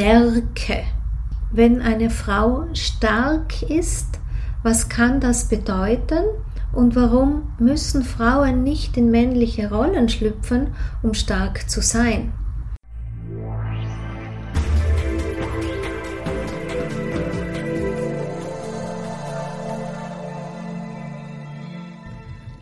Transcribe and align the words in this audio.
Stärke. 0.00 0.84
Wenn 1.52 1.82
eine 1.82 2.08
Frau 2.08 2.64
stark 2.72 3.62
ist, 3.64 4.18
was 4.62 4.88
kann 4.88 5.20
das 5.20 5.50
bedeuten? 5.50 6.24
Und 6.72 6.96
warum 6.96 7.52
müssen 7.58 8.02
Frauen 8.02 8.62
nicht 8.62 8.96
in 8.96 9.10
männliche 9.10 9.68
Rollen 9.68 10.08
schlüpfen, 10.08 10.68
um 11.02 11.12
stark 11.12 11.68
zu 11.68 11.82
sein? 11.82 12.32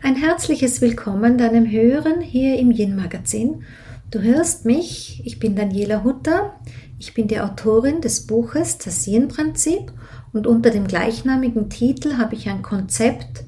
Ein 0.03 0.15
herzliches 0.17 0.81
Willkommen 0.81 1.37
deinem 1.37 1.71
Hören 1.71 2.19
hier 2.19 2.59
im 2.59 2.71
Yin 2.71 2.97
Magazin. 2.97 3.63
Du 4.11 4.23
hörst 4.23 4.65
mich, 4.65 5.21
ich 5.23 5.37
bin 5.37 5.55
Daniela 5.55 6.03
Hutter, 6.03 6.59
ich 6.99 7.13
bin 7.13 7.27
die 7.27 7.39
Autorin 7.39 8.01
des 8.01 8.27
Buches 8.27 8.77
Das 8.77 9.07
Yin 9.07 9.29
Prinzip 9.29 9.91
und 10.33 10.45
unter 10.45 10.69
dem 10.69 10.85
gleichnamigen 10.85 11.69
Titel 11.69 12.17
habe 12.17 12.35
ich 12.35 12.49
ein 12.49 12.61
Konzept 12.61 13.45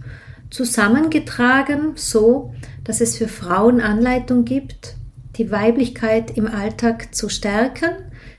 zusammengetragen, 0.50 1.94
so 1.95 2.54
dass 2.86 3.02
es 3.02 3.18
für 3.18 3.28
Frauen 3.28 3.82
Anleitung 3.82 4.45
gibt, 4.45 4.95
die 5.36 5.52
Weiblichkeit 5.52 6.38
im 6.38 6.48
Alltag 6.48 7.14
zu 7.14 7.30
stärken, 7.30 7.90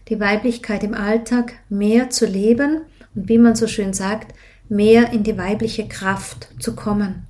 die 0.08 0.18
Weiblichkeit 0.18 0.82
im 0.82 0.94
Alltag 0.94 1.54
mehr 1.68 2.10
zu 2.10 2.26
leben 2.26 2.80
und 3.14 3.28
wie 3.28 3.38
man 3.38 3.54
so 3.54 3.66
schön 3.66 3.92
sagt, 3.92 4.34
mehr 4.68 5.12
in 5.12 5.22
die 5.22 5.36
weibliche 5.36 5.86
Kraft 5.86 6.48
zu 6.58 6.74
kommen. 6.74 7.26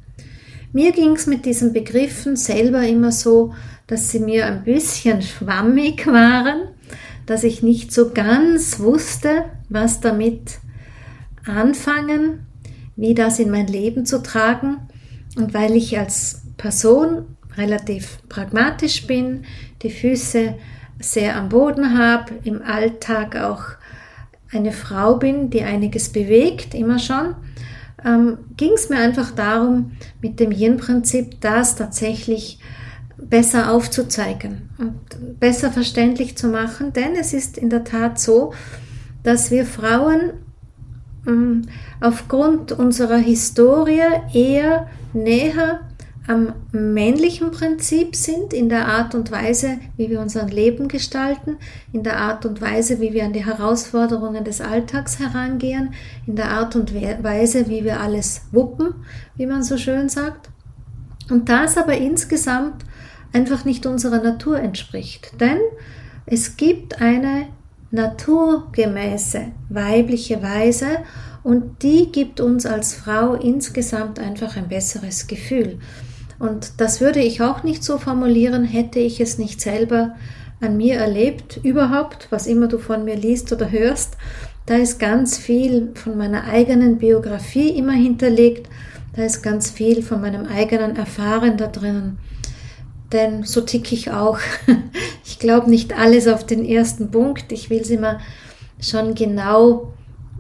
Mir 0.73 0.93
ging 0.93 1.17
es 1.17 1.27
mit 1.27 1.45
diesen 1.45 1.73
Begriffen 1.73 2.37
selber 2.37 2.83
immer 2.87 3.13
so, 3.13 3.53
dass 3.89 4.11
sie 4.11 4.21
mir 4.21 4.47
ein 4.47 4.65
bisschen 4.65 5.21
schwammig 5.21 6.07
waren, 6.07 6.69
dass 7.33 7.45
ich 7.45 7.63
nicht 7.63 7.95
so 7.95 8.11
ganz 8.11 8.79
wusste, 8.79 9.47
was 9.71 10.01
damit 10.01 10.59
anfangen, 11.47 12.47
wie 12.95 13.15
das 13.15 13.39
in 13.39 13.51
mein 13.51 13.69
Leben 13.69 14.05
zu 14.05 14.23
tragen. 14.23 14.77
Und 15.37 15.55
weil 15.55 15.75
ich 15.75 15.99
als 15.99 16.43
Person 16.59 17.39
relativ 17.57 18.19
pragmatisch 18.29 19.07
bin, 19.07 19.47
die 19.81 19.89
Füße 19.89 20.57
sehr 21.01 21.37
am 21.37 21.49
Boden 21.49 21.97
habe, 21.99 22.35
im 22.45 22.61
Alltag 22.61 23.35
auch 23.37 23.63
eine 24.53 24.73
Frau 24.73 25.17
bin, 25.17 25.49
die 25.49 25.63
einiges 25.63 26.11
bewegt, 26.11 26.75
immer 26.75 26.99
schon, 26.99 27.35
ähm, 28.05 28.41
ging 28.59 28.73
es 28.75 28.91
mir 28.91 28.99
einfach 28.99 29.31
darum, 29.31 29.93
mit 30.21 30.39
dem 30.39 30.53
Yin-Prinzip 30.53 31.41
das 31.41 31.77
tatsächlich 31.77 32.59
besser 33.33 33.73
aufzuzeigen 33.73 34.69
und 34.77 35.41
besser 35.41 35.73
verständlich 35.73 36.37
zu 36.37 36.49
machen, 36.49 36.93
denn 36.93 37.17
es 37.19 37.33
ist 37.33 37.57
in 37.57 37.71
der 37.71 37.83
Tat 37.83 38.21
so, 38.21 38.53
dass 39.23 39.51
wir 39.51 39.65
Frauen 39.65 40.35
ähm, 41.27 41.63
aufgrund 42.03 42.73
unserer 42.73 43.17
Historie 43.17 44.03
eher 44.35 44.87
näher 45.15 45.81
am 46.29 46.53
männlichen 46.73 47.53
Prinzip 47.53 48.17
sind, 48.17 48.53
in 48.53 48.69
der 48.69 48.87
Art 48.87 49.15
und 49.15 49.31
Weise, 49.31 49.79
wie 49.97 50.11
wir 50.11 50.21
unser 50.21 50.45
Leben 50.45 50.89
gestalten, 50.89 51.57
in 51.91 52.03
der 52.03 52.19
Art 52.19 52.45
und 52.45 52.61
Weise, 52.61 53.01
wie 53.01 53.15
wir 53.15 53.25
an 53.25 53.33
die 53.33 53.47
Herausforderungen 53.47 54.45
des 54.45 54.61
Alltags 54.61 55.19
herangehen, 55.19 55.95
in 56.27 56.37
der 56.37 56.51
Art 56.51 56.77
und 56.77 56.93
Weise, 56.95 57.67
wie 57.71 57.83
wir 57.83 57.99
alles 57.99 58.43
wuppen, 58.53 58.93
wie 59.37 59.47
man 59.47 59.63
so 59.63 59.79
schön 59.79 60.11
sagt. 60.11 60.51
Und 61.31 61.49
das 61.49 61.79
aber 61.79 61.97
insgesamt 61.97 62.85
einfach 63.33 63.65
nicht 63.65 63.87
unserer 63.87 64.23
Natur 64.23 64.59
entspricht. 64.59 65.41
Denn 65.41 65.59
es 66.27 66.57
gibt 66.57 67.01
eine 67.01 67.47
naturgemäße 67.91 69.47
weibliche 69.69 70.43
Weise 70.43 70.99
und 71.43 71.83
die 71.83 72.11
gibt 72.11 72.41
uns 72.41 72.67
als 72.67 72.95
Frau 72.95 73.35
insgesamt 73.35 74.19
einfach 74.19 74.57
ein 74.57 74.69
besseres 74.69 75.27
Gefühl. 75.27 75.79
Und 76.39 76.81
das 76.81 77.01
würde 77.01 77.21
ich 77.21 77.43
auch 77.43 77.63
nicht 77.63 77.85
so 77.85 77.99
formulieren, 77.99 78.65
hätte 78.65 78.99
ich 78.99 79.21
es 79.21 79.39
nicht 79.39 79.61
selber 79.61 80.17
an 80.61 80.77
mir 80.77 80.97
erlebt. 80.97 81.61
Überhaupt, 81.63 82.29
was 82.31 82.47
immer 82.47 82.69
du 82.69 82.79
von 82.79 83.05
mir 83.05 83.17
liest 83.17 83.53
oder 83.53 83.71
hörst, 83.71 84.17
da 84.67 84.77
ist 84.77 84.99
ganz 84.99 85.39
viel 85.39 85.91
von 85.95 86.17
meiner 86.17 86.45
eigenen 86.45 86.99
Biografie 86.99 87.71
immer 87.71 87.93
hinterlegt. 87.93 88.69
Da 89.15 89.25
ist 89.25 89.43
ganz 89.43 89.71
viel 89.71 90.03
von 90.03 90.21
meinem 90.21 90.47
eigenen 90.47 90.97
Erfahren 90.97 91.57
da 91.57 91.67
drinnen. 91.67 92.19
Denn 93.13 93.45
so 93.45 93.61
tick 93.61 93.93
ich 93.93 94.11
auch. 94.11 94.39
Ich 95.25 95.39
glaube 95.39 95.71
nicht 95.71 95.99
alles 95.99 96.29
auf 96.29 96.47
den 96.47 96.65
ersten 96.65 97.11
Punkt. 97.11 97.51
Ich 97.51 97.69
will 97.71 97.81
es 97.81 97.91
immer 97.91 98.21
schon 98.81 99.15
genau 99.15 99.93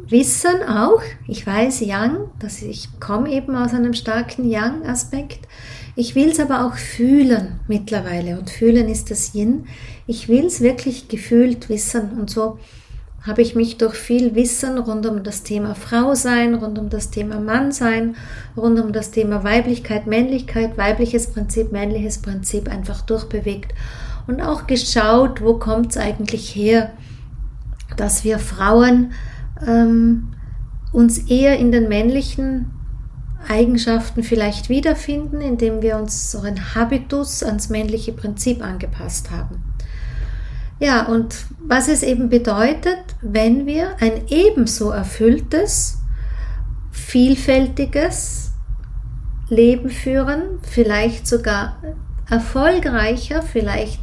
wissen 0.08 0.62
auch. 0.68 1.02
Ich 1.26 1.46
weiß 1.46 1.80
Yang, 1.80 2.30
dass 2.38 2.62
ich 2.62 2.88
komme 3.00 3.30
eben 3.30 3.56
aus 3.56 3.72
einem 3.72 3.94
starken 3.94 4.48
Yang-Aspekt. 4.48 5.48
Ich 5.96 6.14
will 6.14 6.30
es 6.30 6.40
aber 6.40 6.66
auch 6.66 6.76
fühlen 6.76 7.60
mittlerweile 7.68 8.38
und 8.38 8.50
fühlen 8.50 8.88
ist 8.88 9.10
das 9.10 9.34
Yin. 9.34 9.66
Ich 10.06 10.28
will 10.28 10.46
es 10.46 10.60
wirklich 10.60 11.08
gefühlt 11.08 11.68
wissen 11.68 12.12
und 12.18 12.30
so 12.30 12.58
habe 13.26 13.42
ich 13.42 13.54
mich 13.54 13.78
durch 13.78 13.94
viel 13.94 14.34
Wissen 14.34 14.78
rund 14.78 15.06
um 15.06 15.22
das 15.22 15.44
Thema 15.44 15.74
Frau 15.74 16.14
sein, 16.14 16.54
rund 16.54 16.78
um 16.78 16.88
das 16.90 17.10
Thema 17.10 17.38
Mann 17.38 17.70
sein, 17.70 18.16
rund 18.56 18.80
um 18.80 18.92
das 18.92 19.12
Thema 19.12 19.44
Weiblichkeit, 19.44 20.06
Männlichkeit, 20.06 20.76
weibliches 20.76 21.28
Prinzip, 21.28 21.70
männliches 21.70 22.20
Prinzip 22.20 22.68
einfach 22.68 23.02
durchbewegt 23.02 23.74
und 24.26 24.40
auch 24.40 24.66
geschaut, 24.66 25.40
wo 25.40 25.54
kommt 25.54 25.92
es 25.92 25.96
eigentlich 25.96 26.54
her, 26.54 26.92
dass 27.96 28.24
wir 28.24 28.38
Frauen 28.38 29.12
ähm, 29.66 30.34
uns 30.92 31.18
eher 31.18 31.58
in 31.58 31.70
den 31.70 31.88
männlichen 31.88 32.70
Eigenschaften 33.48 34.22
vielleicht 34.22 34.68
wiederfinden, 34.68 35.40
indem 35.40 35.82
wir 35.82 35.96
unseren 35.96 36.74
Habitus 36.74 37.42
ans 37.42 37.68
männliche 37.68 38.12
Prinzip 38.12 38.62
angepasst 38.62 39.30
haben. 39.30 39.71
Ja, 40.82 41.06
und 41.06 41.36
was 41.64 41.86
es 41.86 42.02
eben 42.02 42.28
bedeutet, 42.28 42.98
wenn 43.20 43.66
wir 43.66 43.94
ein 44.00 44.22
ebenso 44.26 44.90
erfülltes, 44.90 45.98
vielfältiges 46.90 48.50
Leben 49.48 49.90
führen, 49.90 50.58
vielleicht 50.62 51.28
sogar 51.28 51.76
erfolgreicher, 52.28 53.42
vielleicht 53.42 54.00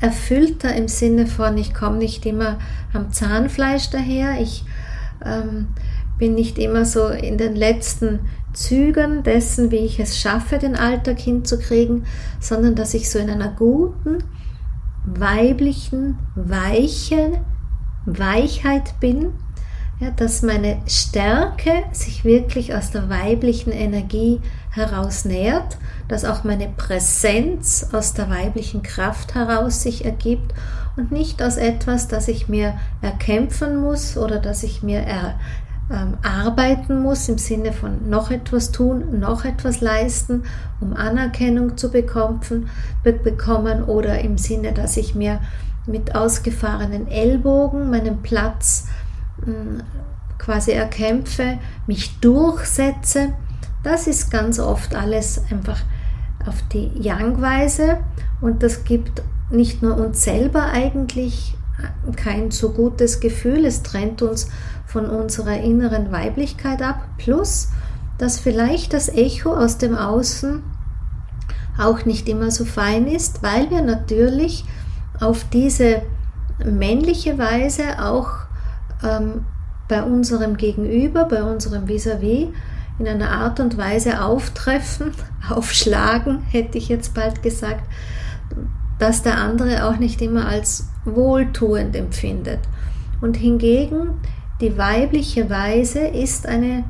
erfüllter 0.00 0.72
im 0.72 0.86
Sinne 0.86 1.26
von, 1.26 1.58
ich 1.58 1.74
komme 1.74 1.98
nicht 1.98 2.24
immer 2.24 2.60
am 2.92 3.10
Zahnfleisch 3.10 3.90
daher, 3.90 4.40
ich 4.40 4.64
ähm, 5.26 5.74
bin 6.16 6.36
nicht 6.36 6.60
immer 6.60 6.84
so 6.84 7.08
in 7.08 7.38
den 7.38 7.56
letzten 7.56 8.20
Zügen 8.52 9.24
dessen, 9.24 9.72
wie 9.72 9.78
ich 9.78 9.98
es 9.98 10.16
schaffe, 10.16 10.58
den 10.58 10.76
Alltag 10.76 11.18
hinzukriegen, 11.18 12.06
sondern 12.38 12.76
dass 12.76 12.94
ich 12.94 13.10
so 13.10 13.18
in 13.18 13.30
einer 13.30 13.50
guten, 13.50 14.18
weiblichen, 15.04 16.18
weichen 16.34 17.38
Weichheit 18.06 18.98
bin, 19.00 19.32
ja, 20.00 20.10
dass 20.10 20.42
meine 20.42 20.78
Stärke 20.86 21.84
sich 21.92 22.24
wirklich 22.24 22.74
aus 22.74 22.90
der 22.90 23.10
weiblichen 23.10 23.70
Energie 23.70 24.40
heraus 24.70 25.26
nährt, 25.26 25.76
dass 26.08 26.24
auch 26.24 26.42
meine 26.42 26.68
Präsenz 26.68 27.88
aus 27.92 28.14
der 28.14 28.30
weiblichen 28.30 28.82
Kraft 28.82 29.34
heraus 29.34 29.82
sich 29.82 30.06
ergibt 30.06 30.54
und 30.96 31.12
nicht 31.12 31.42
aus 31.42 31.58
etwas, 31.58 32.08
das 32.08 32.28
ich 32.28 32.48
mir 32.48 32.78
erkämpfen 33.02 33.76
muss 33.76 34.16
oder 34.16 34.38
das 34.38 34.62
ich 34.62 34.82
mir 34.82 35.00
er, 35.00 35.38
ähm, 35.90 36.18
arbeiten 36.22 37.02
muss 37.02 37.28
im 37.28 37.38
Sinne 37.38 37.72
von 37.72 38.08
noch 38.08 38.30
etwas 38.30 38.70
tun, 38.70 39.18
noch 39.18 39.44
etwas 39.44 39.80
leisten, 39.80 40.44
um 40.80 40.94
Anerkennung 40.94 41.76
zu 41.76 41.90
bekommen, 41.90 42.68
be 43.02 43.12
bekommen 43.12 43.84
oder 43.84 44.20
im 44.20 44.38
Sinne, 44.38 44.72
dass 44.72 44.96
ich 44.96 45.14
mir 45.14 45.40
mit 45.86 46.14
ausgefahrenen 46.14 47.08
Ellbogen 47.08 47.90
meinen 47.90 48.22
Platz 48.22 48.86
mh, 49.44 49.46
hm, 49.46 49.82
quasi 50.38 50.72
erkämpfe, 50.72 51.58
mich 51.86 52.20
durchsetze. 52.20 53.32
Das 53.82 54.06
ist 54.06 54.30
ganz 54.30 54.58
oft 54.58 54.94
alles 54.94 55.42
einfach 55.50 55.80
auf 56.46 56.62
die 56.72 56.90
Yang-Weise 56.94 57.98
und 58.40 58.62
das 58.62 58.84
gibt 58.84 59.22
nicht 59.50 59.82
nur 59.82 59.96
uns 59.96 60.22
selber 60.22 60.70
eigentlich 60.72 61.56
kein 62.16 62.50
so 62.50 62.70
gutes 62.72 63.20
Gefühl, 63.20 63.64
es 63.64 63.82
trennt 63.82 64.22
uns 64.22 64.48
von 64.90 65.06
unserer 65.06 65.58
inneren 65.58 66.10
Weiblichkeit 66.10 66.82
ab, 66.82 67.00
plus 67.18 67.68
dass 68.18 68.38
vielleicht 68.38 68.92
das 68.92 69.08
Echo 69.08 69.54
aus 69.54 69.78
dem 69.78 69.96
Außen 69.96 70.62
auch 71.78 72.04
nicht 72.04 72.28
immer 72.28 72.50
so 72.50 72.64
fein 72.64 73.06
ist, 73.06 73.42
weil 73.42 73.70
wir 73.70 73.82
natürlich 73.82 74.64
auf 75.20 75.46
diese 75.50 76.02
männliche 76.64 77.38
Weise 77.38 78.02
auch 78.02 78.28
ähm, 79.02 79.46
bei 79.88 80.02
unserem 80.02 80.56
Gegenüber, 80.56 81.24
bei 81.24 81.42
unserem 81.42 81.86
Vis-à-vis 81.86 82.48
-vis 82.48 82.52
in 82.98 83.08
einer 83.08 83.30
Art 83.30 83.60
und 83.60 83.78
Weise 83.78 84.22
auftreffen, 84.22 85.12
aufschlagen, 85.48 86.42
hätte 86.50 86.76
ich 86.78 86.88
jetzt 86.88 87.14
bald 87.14 87.42
gesagt, 87.42 87.84
dass 88.98 89.22
der 89.22 89.38
andere 89.38 89.86
auch 89.86 89.96
nicht 89.96 90.20
immer 90.20 90.46
als 90.46 90.90
wohltuend 91.04 91.96
empfindet. 91.96 92.60
Und 93.22 93.36
hingegen 93.36 94.20
die 94.60 94.76
weibliche 94.76 95.48
Weise 95.48 96.00
ist 96.00 96.46
eine 96.46 96.84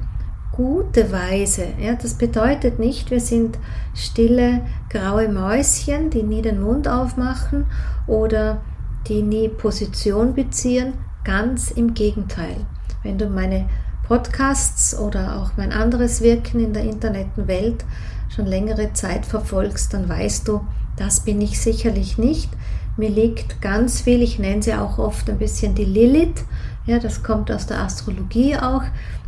gute 0.52 1.12
Weise. 1.12 1.66
Ja, 1.80 1.94
das 1.94 2.14
bedeutet 2.14 2.78
nicht, 2.78 3.10
wir 3.10 3.20
sind 3.20 3.58
stille, 3.94 4.62
graue 4.88 5.28
Mäuschen, 5.28 6.10
die 6.10 6.22
nie 6.22 6.42
den 6.42 6.60
Mund 6.60 6.88
aufmachen 6.88 7.66
oder 8.06 8.60
die 9.06 9.22
nie 9.22 9.48
Position 9.48 10.34
beziehen. 10.34 10.94
Ganz 11.24 11.70
im 11.70 11.94
Gegenteil. 11.94 12.56
Wenn 13.02 13.18
du 13.18 13.28
meine 13.28 13.68
Podcasts 14.06 14.98
oder 14.98 15.36
auch 15.36 15.52
mein 15.56 15.72
anderes 15.72 16.20
Wirken 16.20 16.60
in 16.60 16.72
der 16.72 16.82
Internetwelt 16.82 17.84
schon 18.28 18.46
längere 18.46 18.92
Zeit 18.92 19.24
verfolgst, 19.24 19.94
dann 19.94 20.08
weißt 20.08 20.48
du, 20.48 20.62
das 20.96 21.20
bin 21.20 21.40
ich 21.40 21.60
sicherlich 21.60 22.18
nicht. 22.18 22.50
Mir 22.96 23.08
liegt 23.08 23.62
ganz 23.62 24.00
viel, 24.00 24.20
ich 24.20 24.38
nenne 24.38 24.62
sie 24.62 24.74
auch 24.74 24.98
oft 24.98 25.30
ein 25.30 25.38
bisschen 25.38 25.74
die 25.74 25.84
Lilith. 25.84 26.44
Ja, 26.86 26.98
das 26.98 27.22
kommt 27.22 27.50
aus 27.50 27.66
der 27.66 27.80
Astrologie 27.80 28.56
auch. 28.56 28.82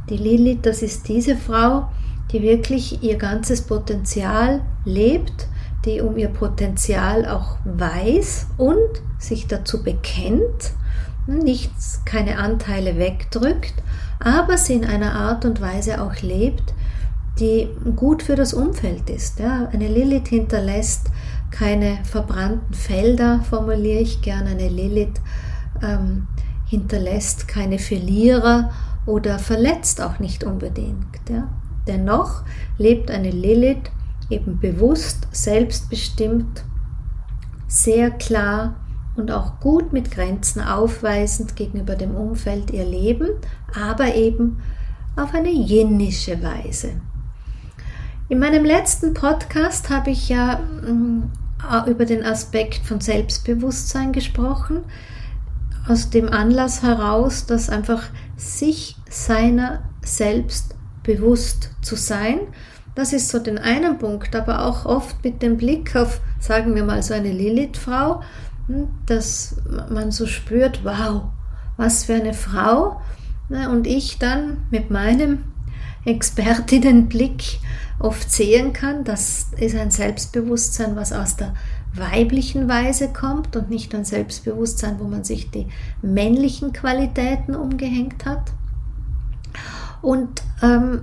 Die 0.08 0.16
Lilith, 0.16 0.60
das 0.62 0.82
ist 0.82 1.08
diese 1.08 1.36
Frau, 1.36 1.88
die 2.32 2.42
wirklich 2.42 3.02
ihr 3.02 3.16
ganzes 3.16 3.62
Potenzial 3.62 4.62
lebt, 4.84 5.48
die 5.84 6.00
um 6.00 6.16
ihr 6.16 6.28
Potenzial 6.28 7.26
auch 7.26 7.56
weiß 7.64 8.48
und 8.56 9.02
sich 9.18 9.46
dazu 9.46 9.82
bekennt, 9.82 10.72
nichts, 11.26 12.02
keine 12.04 12.38
Anteile 12.38 12.98
wegdrückt, 12.98 13.74
aber 14.18 14.56
sie 14.56 14.74
in 14.74 14.84
einer 14.84 15.14
Art 15.14 15.44
und 15.44 15.60
Weise 15.60 16.02
auch 16.02 16.20
lebt, 16.22 16.74
die 17.38 17.68
gut 17.96 18.22
für 18.22 18.36
das 18.36 18.54
Umfeld 18.54 19.08
ist. 19.10 19.38
Ja, 19.38 19.68
eine 19.72 19.88
Lilith 19.88 20.28
hinterlässt 20.28 21.10
keine 21.52 21.98
verbrannten 22.04 22.74
Felder, 22.74 23.40
formuliere 23.48 24.00
ich 24.00 24.22
gerne. 24.22 24.50
Eine 24.50 24.68
Lilith 24.68 25.20
ähm, 25.82 26.26
hinterlässt 26.72 27.48
keine 27.48 27.78
Verlierer 27.78 28.70
oder 29.04 29.38
verletzt 29.38 30.00
auch 30.00 30.20
nicht 30.20 30.42
unbedingt. 30.42 31.20
Ja. 31.28 31.48
Dennoch 31.86 32.44
lebt 32.78 33.10
eine 33.10 33.30
Lilith 33.30 33.90
eben 34.30 34.58
bewusst, 34.58 35.28
selbstbestimmt, 35.32 36.64
sehr 37.68 38.10
klar 38.10 38.76
und 39.16 39.30
auch 39.30 39.60
gut 39.60 39.92
mit 39.92 40.10
Grenzen 40.10 40.62
aufweisend 40.62 41.56
gegenüber 41.56 41.94
dem 41.94 42.14
Umfeld 42.14 42.70
ihr 42.70 42.86
Leben, 42.86 43.28
aber 43.78 44.14
eben 44.14 44.62
auf 45.14 45.34
eine 45.34 45.52
jinnische 45.52 46.42
Weise. 46.42 47.02
In 48.30 48.38
meinem 48.38 48.64
letzten 48.64 49.12
Podcast 49.12 49.90
habe 49.90 50.08
ich 50.08 50.30
ja 50.30 50.56
mm, 50.56 51.30
über 51.86 52.06
den 52.06 52.24
Aspekt 52.24 52.86
von 52.86 53.02
Selbstbewusstsein 53.02 54.12
gesprochen, 54.12 54.84
aus 55.88 56.10
dem 56.10 56.28
Anlass 56.28 56.82
heraus, 56.82 57.46
dass 57.46 57.68
einfach 57.68 58.04
sich 58.36 58.96
seiner 59.08 59.82
selbst 60.02 60.74
bewusst 61.02 61.70
zu 61.82 61.96
sein, 61.96 62.40
das 62.94 63.12
ist 63.12 63.30
so 63.30 63.38
den 63.38 63.58
einen 63.58 63.98
Punkt, 63.98 64.36
aber 64.36 64.66
auch 64.66 64.84
oft 64.84 65.24
mit 65.24 65.42
dem 65.42 65.56
Blick 65.56 65.96
auf, 65.96 66.20
sagen 66.38 66.74
wir 66.74 66.84
mal, 66.84 67.02
so 67.02 67.14
eine 67.14 67.32
Lilith-Frau, 67.32 68.22
hm, 68.66 68.88
dass 69.06 69.56
man 69.90 70.10
so 70.10 70.26
spürt, 70.26 70.84
wow, 70.84 71.22
was 71.76 72.04
für 72.04 72.14
eine 72.14 72.34
Frau. 72.34 73.00
Ne, 73.48 73.70
und 73.70 73.86
ich 73.86 74.18
dann 74.18 74.66
mit 74.70 74.90
meinem 74.90 75.44
Expertinnenblick 76.04 77.60
oft 77.98 78.30
sehen 78.30 78.72
kann, 78.72 79.04
das 79.04 79.48
ist 79.58 79.76
ein 79.76 79.90
Selbstbewusstsein, 79.90 80.96
was 80.96 81.12
aus 81.12 81.36
der 81.36 81.54
weiblichen 81.94 82.68
Weise 82.68 83.12
kommt 83.12 83.54
und 83.56 83.70
nicht 83.70 83.94
ein 83.94 84.04
Selbstbewusstsein, 84.04 84.98
wo 84.98 85.04
man 85.04 85.24
sich 85.24 85.50
die 85.50 85.66
männlichen 86.00 86.72
Qualitäten 86.72 87.54
umgehängt 87.54 88.24
hat. 88.24 88.52
Und 90.00 90.42
ähm, 90.62 91.02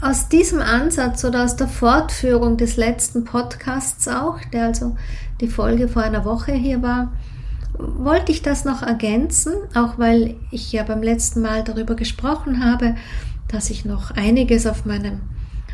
aus 0.00 0.28
diesem 0.28 0.60
Ansatz 0.60 1.24
oder 1.24 1.44
aus 1.44 1.56
der 1.56 1.68
Fortführung 1.68 2.56
des 2.56 2.76
letzten 2.76 3.24
Podcasts 3.24 4.06
auch, 4.08 4.38
der 4.52 4.66
also 4.66 4.96
die 5.40 5.48
Folge 5.48 5.88
vor 5.88 6.02
einer 6.02 6.24
Woche 6.24 6.52
hier 6.52 6.82
war, 6.82 7.12
wollte 7.78 8.32
ich 8.32 8.42
das 8.42 8.64
noch 8.64 8.82
ergänzen, 8.82 9.52
auch 9.74 9.98
weil 9.98 10.36
ich 10.50 10.72
ja 10.72 10.82
beim 10.82 11.02
letzten 11.02 11.42
Mal 11.42 11.64
darüber 11.64 11.94
gesprochen 11.94 12.64
habe, 12.64 12.94
dass 13.48 13.70
ich 13.70 13.84
noch 13.84 14.10
einiges 14.10 14.66
auf 14.66 14.84
meinem 14.84 15.20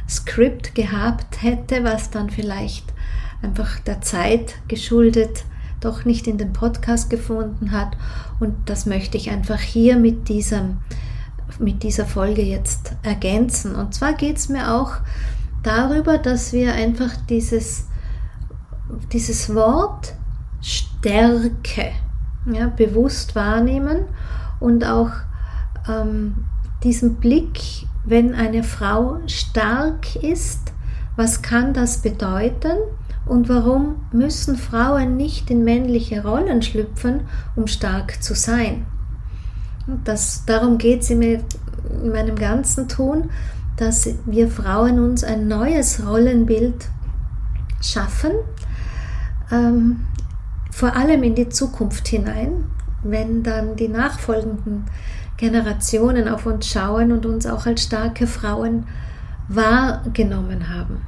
Skript 0.08 0.74
gehabt 0.74 1.42
hätte, 1.42 1.84
was 1.84 2.10
dann 2.10 2.30
vielleicht 2.30 2.91
einfach 3.42 3.80
der 3.80 4.00
Zeit 4.00 4.54
geschuldet 4.68 5.44
doch 5.80 6.04
nicht 6.04 6.28
in 6.28 6.38
den 6.38 6.52
Podcast 6.52 7.10
gefunden 7.10 7.72
hat. 7.72 7.96
Und 8.38 8.54
das 8.66 8.86
möchte 8.86 9.16
ich 9.16 9.30
einfach 9.30 9.58
hier 9.58 9.96
mit 9.96 10.28
diesem 10.28 10.78
mit 11.58 11.82
dieser 11.82 12.06
Folge 12.06 12.42
jetzt 12.42 12.94
ergänzen. 13.02 13.74
Und 13.74 13.94
zwar 13.94 14.14
geht 14.14 14.38
es 14.38 14.48
mir 14.48 14.74
auch 14.74 14.92
darüber, 15.62 16.18
dass 16.18 16.52
wir 16.52 16.72
einfach 16.74 17.10
dieses, 17.28 17.86
dieses 19.12 19.54
Wort 19.54 20.14
Stärke 20.60 21.92
ja, 22.52 22.68
bewusst 22.68 23.34
wahrnehmen 23.34 24.04
und 24.60 24.84
auch 24.84 25.10
ähm, 25.88 26.44
diesen 26.82 27.16
Blick, 27.16 27.86
wenn 28.04 28.34
eine 28.34 28.62
Frau 28.62 29.18
stark 29.26 30.16
ist, 30.16 30.72
was 31.16 31.42
kann 31.42 31.74
das 31.74 31.98
bedeuten 31.98 32.78
und 33.26 33.48
warum 33.48 34.06
müssen 34.12 34.56
Frauen 34.56 35.16
nicht 35.16 35.50
in 35.50 35.64
männliche 35.64 36.22
Rollen 36.22 36.62
schlüpfen, 36.62 37.20
um 37.54 37.66
stark 37.66 38.22
zu 38.22 38.34
sein? 38.34 38.86
Das, 40.04 40.44
darum 40.44 40.78
geht 40.78 41.02
es 41.02 41.10
in 41.10 41.20
meinem 42.04 42.36
ganzen 42.36 42.88
Tun, 42.88 43.30
dass 43.76 44.08
wir 44.26 44.48
Frauen 44.48 44.98
uns 45.00 45.24
ein 45.24 45.48
neues 45.48 46.06
Rollenbild 46.06 46.88
schaffen, 47.80 48.32
ähm, 49.50 50.00
vor 50.70 50.94
allem 50.96 51.22
in 51.22 51.34
die 51.34 51.48
Zukunft 51.48 52.08
hinein, 52.08 52.64
wenn 53.02 53.42
dann 53.42 53.76
die 53.76 53.88
nachfolgenden 53.88 54.84
Generationen 55.36 56.28
auf 56.28 56.46
uns 56.46 56.66
schauen 56.68 57.12
und 57.12 57.26
uns 57.26 57.46
auch 57.46 57.66
als 57.66 57.82
starke 57.82 58.26
Frauen 58.26 58.86
wahrgenommen 59.48 60.68
haben. 60.68 61.02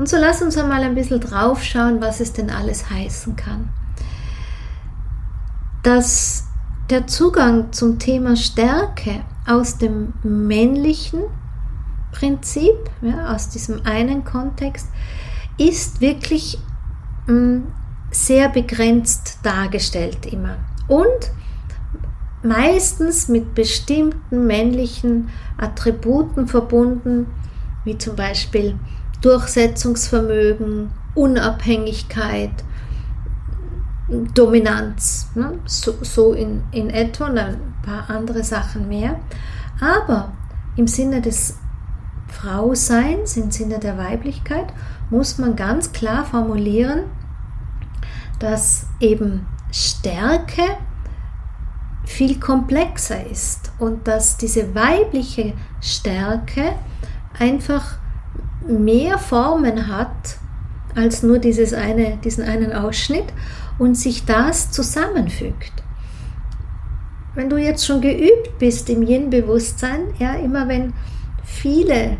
Und 0.00 0.08
so 0.08 0.16
lass 0.16 0.40
uns 0.40 0.56
einmal 0.56 0.82
ein 0.82 0.94
bisschen 0.94 1.20
drauf 1.20 1.62
schauen, 1.62 2.00
was 2.00 2.20
es 2.20 2.32
denn 2.32 2.48
alles 2.48 2.88
heißen 2.88 3.36
kann. 3.36 3.68
Das 5.82 6.44
der 6.88 7.06
Zugang 7.06 7.70
zum 7.74 7.98
Thema 7.98 8.34
Stärke 8.34 9.20
aus 9.46 9.76
dem 9.76 10.14
männlichen 10.22 11.24
Prinzip, 12.12 12.72
ja, 13.02 13.34
aus 13.34 13.50
diesem 13.50 13.84
einen 13.84 14.24
Kontext, 14.24 14.88
ist 15.58 16.00
wirklich 16.00 16.58
mh, 17.26 17.34
mm, 17.34 17.66
sehr 18.10 18.48
begrenzt 18.48 19.40
dargestellt 19.42 20.24
immer. 20.24 20.56
Und 20.88 21.30
meistens 22.42 23.28
mit 23.28 23.54
bestimmten 23.54 24.46
männlichen 24.46 25.28
Attributen 25.58 26.48
verbunden, 26.48 27.26
wie 27.84 27.98
zum 27.98 28.16
Beispiel 28.16 28.78
Durchsetzungsvermögen, 29.20 30.90
Unabhängigkeit, 31.14 32.64
Dominanz, 34.34 35.30
ne? 35.34 35.58
so, 35.66 35.94
so 36.02 36.32
in, 36.32 36.62
in 36.72 36.90
etwa 36.90 37.26
und 37.26 37.38
ein 37.38 37.74
paar 37.82 38.10
andere 38.10 38.42
Sachen 38.42 38.88
mehr. 38.88 39.20
Aber 39.80 40.32
im 40.76 40.86
Sinne 40.86 41.20
des 41.20 41.58
Frauseins, 42.28 43.36
im 43.36 43.50
Sinne 43.50 43.78
der 43.78 43.98
Weiblichkeit, 43.98 44.72
muss 45.10 45.38
man 45.38 45.56
ganz 45.56 45.92
klar 45.92 46.24
formulieren, 46.24 47.04
dass 48.38 48.86
eben 49.00 49.46
Stärke 49.70 50.62
viel 52.04 52.40
komplexer 52.40 53.24
ist 53.26 53.70
und 53.78 54.08
dass 54.08 54.36
diese 54.36 54.74
weibliche 54.74 55.52
Stärke 55.80 56.72
einfach 57.38 57.98
mehr 58.66 59.18
Formen 59.18 59.88
hat 59.88 60.38
als 60.94 61.22
nur 61.22 61.38
dieses 61.38 61.72
eine, 61.72 62.18
diesen 62.18 62.44
einen 62.44 62.72
Ausschnitt 62.72 63.26
und 63.78 63.96
sich 63.96 64.24
das 64.24 64.70
zusammenfügt. 64.70 65.72
Wenn 67.34 67.48
du 67.48 67.56
jetzt 67.56 67.86
schon 67.86 68.00
geübt 68.00 68.58
bist 68.58 68.90
im 68.90 69.02
Yin-Bewusstsein, 69.02 70.08
ja, 70.18 70.34
immer 70.34 70.68
wenn 70.68 70.92
viele 71.44 72.16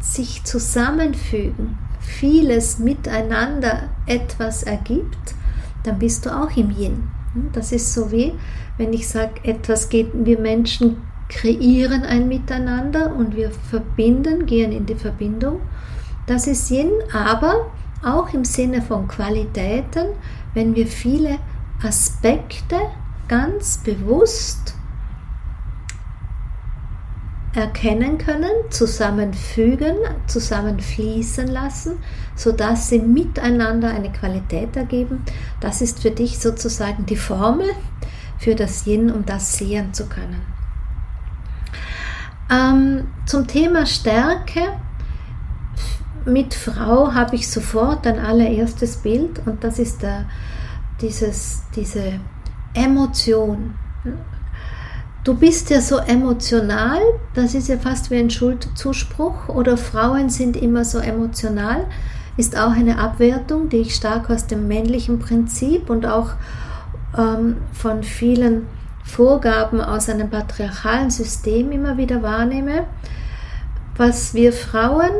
sich 0.00 0.44
zusammenfügen, 0.44 1.78
vieles 2.00 2.78
miteinander 2.78 3.90
etwas 4.06 4.62
ergibt, 4.62 5.34
dann 5.82 5.98
bist 5.98 6.24
du 6.26 6.30
auch 6.30 6.56
im 6.56 6.70
Yin. 6.70 7.08
Das 7.52 7.72
ist 7.72 7.92
so 7.92 8.10
wie, 8.10 8.32
wenn 8.78 8.92
ich 8.92 9.08
sage, 9.08 9.44
etwas 9.44 9.88
geht, 9.88 10.08
wir 10.14 10.38
Menschen 10.38 10.96
kreieren 11.28 12.02
ein 12.02 12.28
Miteinander 12.28 13.14
und 13.14 13.36
wir 13.36 13.50
verbinden, 13.50 14.46
gehen 14.46 14.72
in 14.72 14.86
die 14.86 14.94
Verbindung. 14.94 15.60
Das 16.26 16.48
ist 16.48 16.70
Yin, 16.70 16.90
aber 17.12 17.70
auch 18.04 18.32
im 18.34 18.44
Sinne 18.44 18.82
von 18.82 19.06
Qualitäten, 19.06 20.08
wenn 20.54 20.74
wir 20.74 20.86
viele 20.86 21.38
Aspekte 21.82 22.76
ganz 23.28 23.78
bewusst 23.78 24.74
erkennen 27.54 28.18
können, 28.18 28.50
zusammenfügen, 28.70 29.96
zusammenfließen 30.26 31.46
lassen, 31.46 31.98
sodass 32.34 32.90
sie 32.90 32.98
miteinander 32.98 33.90
eine 33.90 34.12
Qualität 34.12 34.76
ergeben. 34.76 35.24
Das 35.60 35.80
ist 35.80 36.02
für 36.02 36.10
dich 36.10 36.38
sozusagen 36.38 37.06
die 37.06 37.16
Formel 37.16 37.70
für 38.38 38.54
das 38.54 38.86
Yin, 38.86 39.10
um 39.10 39.24
das 39.24 39.56
sehen 39.56 39.94
zu 39.94 40.06
können. 40.06 40.42
Ähm, 42.50 43.08
zum 43.24 43.46
Thema 43.46 43.86
Stärke 43.86 44.78
mit 46.26 46.54
Frau 46.54 47.14
habe 47.14 47.36
ich 47.36 47.48
sofort 47.48 48.06
ein 48.06 48.18
allererstes 48.18 48.98
Bild 48.98 49.46
und 49.46 49.62
das 49.62 49.78
ist 49.78 50.02
der, 50.02 50.26
dieses, 51.00 51.62
diese 51.74 52.20
Emotion. 52.74 53.74
Du 55.24 55.34
bist 55.34 55.70
ja 55.70 55.80
so 55.80 55.98
emotional, 55.98 57.00
das 57.34 57.54
ist 57.54 57.68
ja 57.68 57.78
fast 57.78 58.10
wie 58.10 58.16
ein 58.16 58.30
Schuldzuspruch 58.30 59.48
oder 59.48 59.76
Frauen 59.76 60.28
sind 60.28 60.56
immer 60.56 60.84
so 60.84 60.98
emotional, 60.98 61.86
ist 62.36 62.56
auch 62.56 62.72
eine 62.72 62.98
Abwertung, 62.98 63.68
die 63.68 63.78
ich 63.78 63.94
stark 63.94 64.30
aus 64.30 64.46
dem 64.46 64.68
männlichen 64.68 65.18
Prinzip 65.18 65.90
und 65.90 66.06
auch 66.06 66.30
ähm, 67.16 67.56
von 67.72 68.02
vielen 68.02 68.66
Vorgaben 69.04 69.80
aus 69.80 70.08
einem 70.08 70.28
patriarchalen 70.28 71.10
System 71.10 71.72
immer 71.72 71.96
wieder 71.96 72.22
wahrnehme. 72.22 72.84
Was 73.96 74.34
wir 74.34 74.52
Frauen 74.52 75.10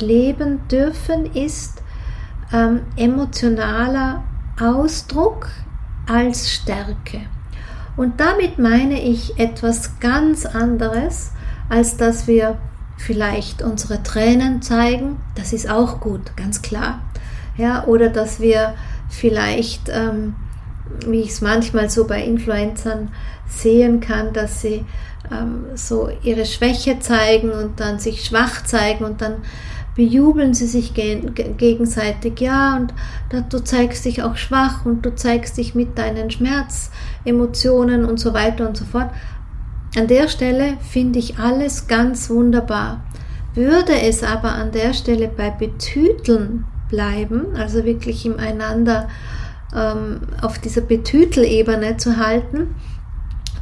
leben 0.00 0.66
dürfen, 0.68 1.26
ist 1.34 1.82
ähm, 2.52 2.80
emotionaler 2.96 4.24
Ausdruck 4.60 5.48
als 6.06 6.50
Stärke. 6.50 7.20
Und 7.96 8.20
damit 8.20 8.58
meine 8.58 9.02
ich 9.02 9.38
etwas 9.38 9.98
ganz 10.00 10.46
anderes, 10.46 11.32
als 11.68 11.96
dass 11.96 12.26
wir 12.26 12.58
vielleicht 12.96 13.62
unsere 13.62 14.02
Tränen 14.02 14.62
zeigen. 14.62 15.16
Das 15.34 15.52
ist 15.52 15.68
auch 15.68 16.00
gut, 16.00 16.36
ganz 16.36 16.62
klar. 16.62 17.00
Ja, 17.56 17.84
oder 17.84 18.10
dass 18.10 18.40
wir 18.40 18.74
vielleicht, 19.08 19.88
ähm, 19.88 20.34
wie 21.06 21.20
ich 21.20 21.30
es 21.30 21.40
manchmal 21.40 21.90
so 21.90 22.06
bei 22.06 22.22
Influencern 22.22 23.10
sehen 23.48 24.00
kann, 24.00 24.32
dass 24.32 24.60
sie 24.60 24.84
ähm, 25.30 25.66
so 25.74 26.10
ihre 26.22 26.44
Schwäche 26.44 26.98
zeigen 27.00 27.50
und 27.50 27.80
dann 27.80 27.98
sich 27.98 28.24
schwach 28.24 28.64
zeigen 28.64 29.04
und 29.04 29.22
dann 29.22 29.36
bejubeln 29.96 30.52
sie 30.52 30.66
sich 30.66 30.92
gegenseitig, 30.94 32.40
ja, 32.40 32.76
und 32.76 32.92
du 33.50 33.64
zeigst 33.64 34.04
dich 34.04 34.22
auch 34.22 34.36
schwach 34.36 34.84
und 34.84 35.04
du 35.04 35.14
zeigst 35.14 35.56
dich 35.56 35.74
mit 35.74 35.96
deinen 35.98 36.30
Schmerzemotionen 36.30 38.04
und 38.04 38.20
so 38.20 38.34
weiter 38.34 38.68
und 38.68 38.76
so 38.76 38.84
fort. 38.84 39.10
An 39.96 40.06
der 40.06 40.28
Stelle 40.28 40.76
finde 40.80 41.18
ich 41.18 41.38
alles 41.38 41.88
ganz 41.88 42.28
wunderbar. 42.28 43.04
Würde 43.54 43.98
es 44.02 44.22
aber 44.22 44.52
an 44.52 44.70
der 44.70 44.92
Stelle 44.92 45.28
bei 45.28 45.48
Betüteln 45.48 46.66
bleiben, 46.90 47.56
also 47.56 47.84
wirklich 47.84 48.26
im 48.26 48.38
Einander 48.38 49.08
ähm, 49.74 50.20
auf 50.42 50.58
dieser 50.58 50.82
Betütelebene 50.82 51.96
zu 51.96 52.18
halten, 52.18 52.74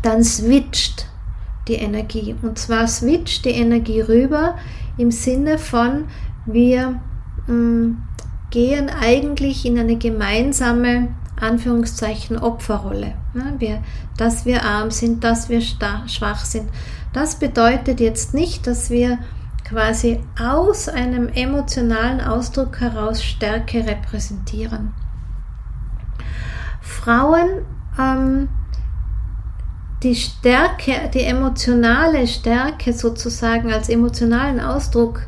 dann 0.02 0.24
switcht 0.24 1.06
die 1.68 1.74
Energie. 1.74 2.34
Und 2.42 2.58
zwar 2.58 2.88
switcht 2.88 3.44
die 3.44 3.50
Energie 3.50 4.00
rüber 4.00 4.56
im 4.96 5.10
Sinne 5.10 5.58
von, 5.58 6.06
wir 6.46 7.00
mh, 7.46 7.54
mm, 7.54 8.02
gehen 8.50 8.88
eigentlich 8.88 9.66
in 9.66 9.78
eine 9.78 9.96
gemeinsame 9.96 11.08
Anführungszeichen 11.40 12.38
Opferrolle. 12.38 13.14
Ja, 13.34 13.52
wir, 13.58 13.82
dass 14.16 14.46
wir 14.46 14.64
arm 14.64 14.90
sind, 14.90 15.24
dass 15.24 15.48
wir 15.48 15.60
schwach 15.60 16.44
sind. 16.44 16.70
Das 17.12 17.38
bedeutet 17.38 18.00
jetzt 18.00 18.34
nicht, 18.34 18.66
dass 18.66 18.90
wir 18.90 19.18
quasi 19.64 20.20
aus 20.40 20.88
einem 20.88 21.28
emotionalen 21.28 22.20
Ausdruck 22.20 22.80
heraus 22.80 23.24
Stärke 23.24 23.86
repräsentieren. 23.86 24.92
Frauen 26.80 27.64
ähm, 27.98 28.48
die 30.04 30.14
Stärke, 30.14 31.10
die 31.12 31.22
emotionale 31.22 32.26
Stärke 32.26 32.92
sozusagen 32.92 33.72
als 33.72 33.88
emotionalen 33.88 34.60
Ausdruck 34.60 35.26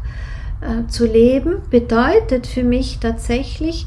äh, 0.60 0.86
zu 0.88 1.06
leben, 1.06 1.62
bedeutet 1.70 2.46
für 2.46 2.62
mich 2.62 2.98
tatsächlich 3.00 3.86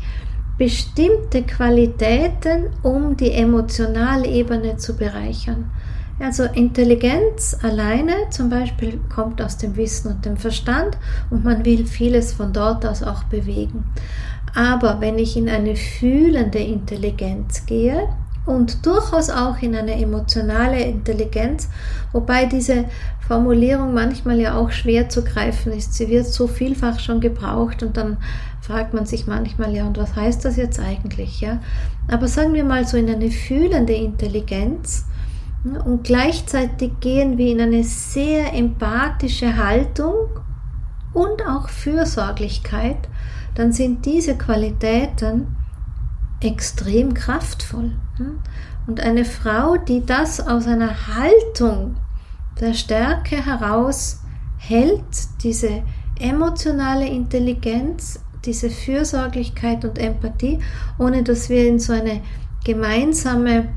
bestimmte 0.58 1.44
Qualitäten, 1.44 2.72
um 2.84 3.16
die 3.16 3.32
emotionale 3.32 4.28
Ebene 4.28 4.78
zu 4.78 4.98
bereichern. 4.98 5.72
Also 6.20 6.44
Intelligenz 6.44 7.56
alleine 7.64 8.14
zum 8.30 8.50
Beispiel 8.50 9.00
kommt 9.14 9.42
aus 9.42 9.56
dem 9.58 9.78
Wissen 9.78 10.12
und 10.12 10.26
dem 10.26 10.36
Verstand 10.36 10.98
und 11.30 11.46
man 11.46 11.64
will 11.64 11.86
vieles 11.86 12.34
von 12.34 12.52
dort 12.52 12.86
aus 12.86 13.04
auch 13.04 13.24
bewegen. 13.26 13.86
Aber 14.54 15.00
wenn 15.00 15.18
ich 15.18 15.38
in 15.38 15.48
eine 15.48 15.78
fühlende 15.78 16.60
Intelligenz 16.60 17.66
gehe, 17.66 18.10
und 18.50 18.84
durchaus 18.84 19.30
auch 19.30 19.62
in 19.62 19.76
eine 19.76 20.02
emotionale 20.02 20.82
Intelligenz, 20.82 21.70
wobei 22.12 22.48
diese 22.48 22.86
Formulierung 23.28 23.94
manchmal 23.94 24.40
ja 24.40 24.58
auch 24.58 24.72
schwer 24.72 25.08
zu 25.08 25.24
greifen 25.24 25.72
ist. 25.72 25.94
Sie 25.94 26.10
wird 26.10 26.26
so 26.26 26.48
vielfach 26.48 27.00
schon 27.00 27.22
gebraucht 27.22 27.84
und 27.84 27.96
dann 27.96 28.18
fragt 28.60 28.96
man 28.96 29.06
sich 29.06 29.28
manchmal, 29.28 29.76
ja, 29.76 29.86
und 29.86 30.00
was 30.00 30.16
heißt 30.16 30.44
das 30.46 30.56
jetzt 30.58 30.80
eigentlich? 30.80 31.42
Ja? 31.42 31.60
Aber 32.08 32.28
sagen 32.28 32.56
wir 32.56 32.64
mal 32.64 32.88
so 32.88 32.98
in 32.98 33.08
eine 33.08 33.30
fühlende 33.30 33.94
Intelligenz 33.94 35.06
und 35.86 36.04
gleichzeitig 36.04 36.94
gehen 37.02 37.38
wir 37.38 37.52
in 37.52 37.62
eine 37.62 37.84
sehr 37.84 38.52
empathische 38.56 39.58
Haltung 39.58 40.28
und 41.14 41.46
auch 41.48 41.70
Fürsorglichkeit, 41.70 43.10
dann 43.54 43.74
sind 43.74 44.08
diese 44.08 44.36
Qualitäten 44.36 45.56
extrem 46.42 47.14
kraftvoll. 47.14 47.92
Und 48.88 49.00
eine 49.00 49.26
Frau, 49.26 49.78
die 49.78 50.06
das 50.06 50.40
aus 50.40 50.68
einer 50.68 51.08
Haltung 51.16 51.96
der 52.60 52.74
Stärke 52.74 53.46
heraus 53.46 54.22
hält, 54.58 55.04
diese 55.44 55.84
emotionale 56.20 57.08
Intelligenz, 57.08 58.20
diese 58.46 58.70
Fürsorglichkeit 58.70 59.86
und 59.86 59.98
Empathie, 59.98 60.60
ohne 60.98 61.24
dass 61.24 61.50
wir 61.50 61.68
in 61.68 61.80
so 61.80 61.94
eine 61.94 62.22
gemeinsame 62.64 63.70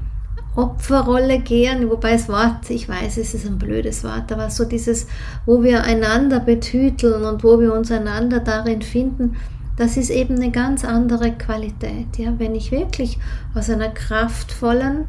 Opferrolle 0.54 1.38
gehen, 1.38 1.88
wobei 1.88 2.12
das 2.12 2.28
Wort, 2.28 2.68
ich 2.68 2.88
weiß, 2.88 3.16
es 3.16 3.32
ist 3.32 3.46
ein 3.46 3.58
blödes 3.58 4.04
Wort, 4.04 4.30
aber 4.30 4.50
so 4.50 4.64
dieses, 4.64 5.06
wo 5.46 5.62
wir 5.62 5.84
einander 5.84 6.40
betüteln 6.40 7.24
und 7.24 7.42
wo 7.42 7.58
wir 7.58 7.72
uns 7.72 7.90
einander 7.90 8.40
darin 8.40 8.82
finden, 8.82 9.36
das 9.76 9.96
ist 9.96 10.10
eben 10.10 10.36
eine 10.36 10.50
ganz 10.50 10.84
andere 10.84 11.32
Qualität. 11.32 12.18
Ja? 12.18 12.38
Wenn 12.38 12.54
ich 12.54 12.72
wirklich 12.72 13.18
aus 13.54 13.70
einer 13.70 13.88
kraftvollen 13.88 15.06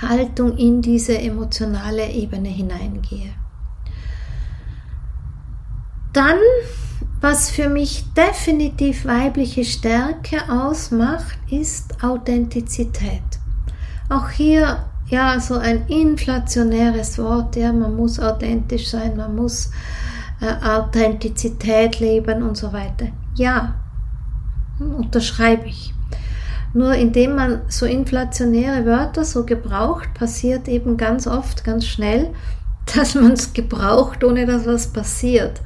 Haltung 0.00 0.56
in 0.56 0.82
diese 0.82 1.18
emotionale 1.18 2.10
Ebene 2.10 2.48
hineingehe. 2.48 3.30
Dann, 6.12 6.38
was 7.20 7.50
für 7.50 7.68
mich 7.68 8.04
definitiv 8.14 9.04
weibliche 9.04 9.64
Stärke 9.64 10.50
ausmacht, 10.50 11.38
ist 11.50 12.02
Authentizität. 12.02 13.22
Auch 14.08 14.30
hier 14.30 14.84
ja 15.08 15.38
so 15.40 15.54
ein 15.54 15.86
inflationäres 15.88 17.18
Wort, 17.18 17.56
ja, 17.56 17.72
man 17.72 17.96
muss 17.96 18.18
authentisch 18.18 18.88
sein, 18.88 19.16
man 19.16 19.34
muss 19.34 19.70
äh, 20.40 20.52
Authentizität 20.66 22.00
leben 22.00 22.42
und 22.42 22.56
so 22.56 22.72
weiter. 22.72 23.06
Ja, 23.36 23.74
unterschreibe 24.80 25.66
ich. 25.66 25.92
Nur 26.72 26.94
indem 26.94 27.34
man 27.34 27.60
so 27.68 27.86
inflationäre 27.86 28.84
Wörter 28.84 29.24
so 29.24 29.44
gebraucht, 29.44 30.12
passiert 30.14 30.68
eben 30.68 30.96
ganz 30.96 31.26
oft, 31.26 31.64
ganz 31.64 31.86
schnell, 31.86 32.32
dass 32.94 33.14
man 33.14 33.32
es 33.32 33.52
gebraucht, 33.52 34.24
ohne 34.24 34.46
dass 34.46 34.66
was 34.66 34.88
passiert. 34.88 35.60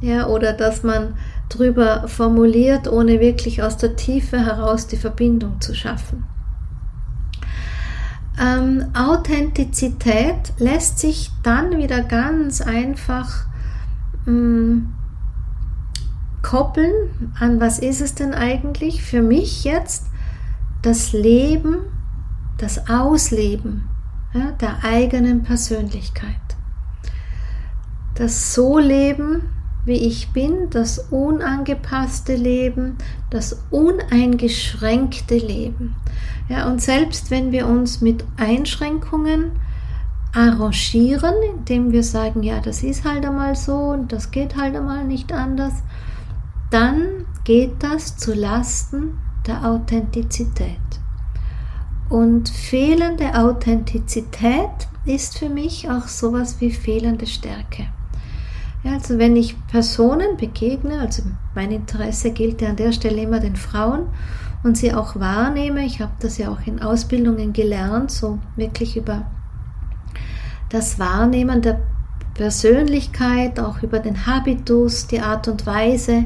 Ja, 0.00 0.26
oder 0.26 0.52
dass 0.52 0.82
man 0.82 1.14
drüber 1.48 2.08
formuliert, 2.08 2.88
ohne 2.88 3.20
wirklich 3.20 3.62
aus 3.62 3.76
der 3.76 3.96
Tiefe 3.96 4.38
heraus 4.38 4.86
die 4.86 4.96
Verbindung 4.96 5.60
zu 5.60 5.74
schaffen. 5.74 6.24
Ähm, 8.40 8.86
Authentizität 8.94 10.52
lässt 10.58 10.98
sich 10.98 11.30
dann 11.42 11.78
wieder 11.78 12.02
ganz 12.02 12.60
einfach 12.60 13.46
mh, 14.26 14.32
mm, 14.32 14.94
koppeln 16.44 17.32
an, 17.40 17.58
was 17.58 17.80
ist 17.80 18.00
es 18.00 18.14
denn 18.14 18.34
eigentlich 18.34 19.02
für 19.02 19.22
mich 19.22 19.64
jetzt, 19.64 20.06
das 20.82 21.12
Leben, 21.12 21.78
das 22.58 22.88
Ausleben 22.88 23.88
ja, 24.34 24.52
der 24.52 24.84
eigenen 24.84 25.42
Persönlichkeit. 25.42 26.36
Das 28.14 28.54
So 28.54 28.78
leben, 28.78 29.42
wie 29.86 29.96
ich 30.06 30.32
bin, 30.32 30.70
das 30.70 30.98
unangepasste 31.10 32.36
Leben, 32.36 32.98
das 33.30 33.64
uneingeschränkte 33.70 35.36
Leben. 35.36 35.96
Ja, 36.48 36.68
und 36.68 36.80
selbst 36.80 37.30
wenn 37.30 37.52
wir 37.52 37.66
uns 37.66 38.02
mit 38.02 38.24
Einschränkungen 38.36 39.52
arrangieren, 40.34 41.34
indem 41.56 41.92
wir 41.92 42.02
sagen, 42.02 42.42
ja, 42.42 42.60
das 42.60 42.82
ist 42.82 43.04
halt 43.04 43.24
einmal 43.24 43.56
so 43.56 43.76
und 43.76 44.12
das 44.12 44.30
geht 44.30 44.56
halt 44.56 44.76
einmal 44.76 45.04
nicht 45.04 45.32
anders, 45.32 45.74
dann 46.74 47.26
geht 47.44 47.84
das 47.84 48.16
zu 48.16 48.34
Lasten 48.34 49.16
der 49.46 49.64
Authentizität. 49.64 50.80
Und 52.08 52.48
fehlende 52.48 53.32
Authentizität 53.36 54.88
ist 55.04 55.38
für 55.38 55.48
mich 55.48 55.88
auch 55.88 56.08
sowas 56.08 56.60
wie 56.60 56.72
fehlende 56.72 57.28
Stärke. 57.28 57.86
Ja, 58.82 58.94
also 58.94 59.18
wenn 59.18 59.36
ich 59.36 59.56
Personen 59.68 60.36
begegne, 60.36 60.98
also 60.98 61.22
mein 61.54 61.70
Interesse 61.70 62.32
gilt 62.32 62.60
ja 62.60 62.70
an 62.70 62.76
der 62.76 62.90
Stelle 62.90 63.22
immer 63.22 63.38
den 63.38 63.54
Frauen 63.54 64.08
und 64.64 64.76
sie 64.76 64.92
auch 64.92 65.14
wahrnehme, 65.14 65.84
ich 65.84 66.00
habe 66.00 66.14
das 66.18 66.38
ja 66.38 66.48
auch 66.50 66.66
in 66.66 66.82
Ausbildungen 66.82 67.52
gelernt, 67.52 68.10
so 68.10 68.40
wirklich 68.56 68.96
über 68.96 69.26
das 70.70 70.98
Wahrnehmen 70.98 71.62
der 71.62 71.80
Persönlichkeit, 72.34 73.60
auch 73.60 73.80
über 73.84 74.00
den 74.00 74.26
Habitus, 74.26 75.06
die 75.06 75.20
Art 75.20 75.46
und 75.46 75.66
Weise, 75.66 76.24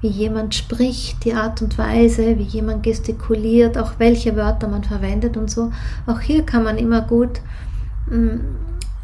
wie 0.00 0.08
jemand 0.08 0.54
spricht, 0.54 1.24
die 1.24 1.34
Art 1.34 1.60
und 1.60 1.76
Weise, 1.76 2.38
wie 2.38 2.44
jemand 2.44 2.82
gestikuliert, 2.82 3.76
auch 3.76 3.92
welche 3.98 4.34
Wörter 4.36 4.68
man 4.68 4.84
verwendet 4.84 5.36
und 5.36 5.50
so. 5.50 5.72
Auch 6.06 6.20
hier 6.20 6.44
kann 6.44 6.64
man 6.64 6.78
immer 6.78 7.02
gut 7.02 7.40
mm, 8.06 8.38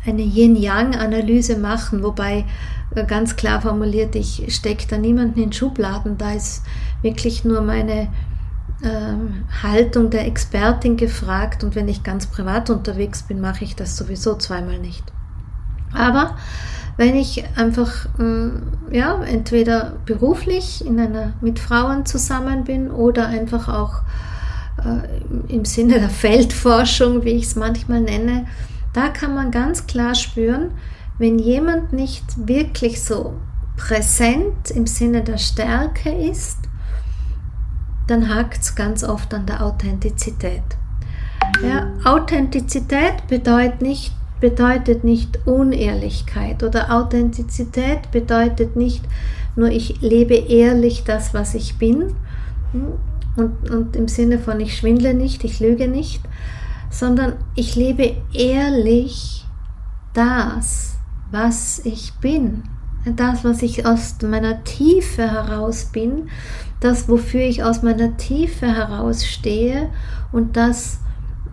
eine 0.07 0.23
Yin-Yang-Analyse 0.23 1.59
machen, 1.59 2.03
wobei 2.03 2.45
äh, 2.95 3.05
ganz 3.05 3.37
klar 3.37 3.61
formuliert, 3.61 4.15
ich 4.15 4.47
stecke 4.55 4.87
da 4.89 4.97
niemanden 4.97 5.41
in 5.41 5.53
Schubladen, 5.53 6.17
da 6.17 6.33
ist 6.33 6.63
wirklich 7.03 7.45
nur 7.45 7.61
meine 7.61 8.09
ähm, 8.83 9.45
Haltung 9.63 10.11
der 10.11 10.27
Expertin 10.27 10.97
gefragt 10.97 11.65
und 11.65 11.75
wenn 11.75 11.89
ich 11.89 12.03
ganz 12.03 12.27
privat 12.27 12.71
unterwegs 12.71 13.23
bin, 13.23 13.41
mache 13.41 13.65
ich 13.65 13.77
das 13.77 13.97
sowieso 13.97 14.37
zweimal 14.37 14.79
nicht. 14.79 15.05
Aber 15.93 16.37
wenn 16.97 17.15
ich 17.15 17.45
einfach 17.57 18.07
mm, 18.19 18.93
ja 18.93 19.23
entweder 19.23 19.95
beruflich 20.07 20.85
in 20.85 20.99
einer 20.99 21.35
mit 21.41 21.59
Frauen 21.59 22.07
zusammen 22.07 22.65
bin 22.65 22.91
oder 22.91 23.27
einfach 23.27 23.69
auch 23.69 24.03
äh, 24.79 25.53
im 25.53 25.65
Sinne 25.65 26.01
der 26.01 26.11
Feldforschung, 26.11 27.25
wie 27.25 27.31
ich 27.31 27.45
es 27.45 27.57
manchmal 27.57 28.01
nenne, 28.01 28.47
da 28.93 29.09
kann 29.09 29.35
man 29.35 29.51
ganz 29.51 29.87
klar 29.87 30.15
spüren, 30.15 30.71
wenn 31.19 31.39
jemand 31.39 31.93
nicht 31.93 32.25
wirklich 32.49 33.03
so 33.03 33.35
präsent 33.77 34.71
im 34.71 34.87
Sinne 34.87 35.23
der 35.23 35.39
Stärke 35.39 36.11
ist, 36.11 36.59
dann 38.07 38.35
hakt 38.35 38.63
es 38.63 38.75
ganz 38.75 39.05
oft 39.05 39.35
an 39.35 39.47
der 39.47 39.63
Authentizität. 39.65 40.63
Ja, 41.63 41.91
Authentizität 42.05 43.27
bedeutet 43.29 43.83
nicht, 43.83 44.13
bedeutet 44.41 45.05
nicht 45.05 45.47
Unehrlichkeit 45.47 46.63
oder 46.63 46.95
Authentizität 46.95 48.11
bedeutet 48.11 48.77
nicht 48.77 49.03
nur 49.57 49.71
ich 49.71 50.01
lebe 50.03 50.35
ehrlich 50.35 51.05
das, 51.05 51.33
was 51.33 51.55
ich 51.55 51.79
bin 51.79 52.15
und, 53.37 53.71
und 53.71 53.97
im 53.97 54.09
Sinne 54.09 54.39
von 54.39 54.61
ich 54.61 54.77
schwindle 54.77 55.15
nicht, 55.15 55.45
ich 55.45 55.61
lüge 55.61 55.89
nicht, 55.89 56.23
sondern 56.91 57.35
ich 57.55 57.75
lebe 57.75 58.15
ehrlich 58.33 59.45
das, 60.15 60.97
was 61.31 61.81
ich 61.85 62.15
bin. 62.21 62.65
Das, 63.05 63.45
was 63.45 63.63
ich 63.63 63.87
aus 63.87 64.17
meiner 64.23 64.65
Tiefe 64.65 65.31
heraus 65.31 65.87
bin, 65.93 66.29
das, 66.81 67.09
wofür 67.09 67.43
ich 67.43 67.63
aus 67.63 67.83
meiner 67.83 68.17
Tiefe 68.17 68.67
heraus 68.67 69.25
stehe 69.25 69.91
und 70.33 70.57
das, 70.57 70.99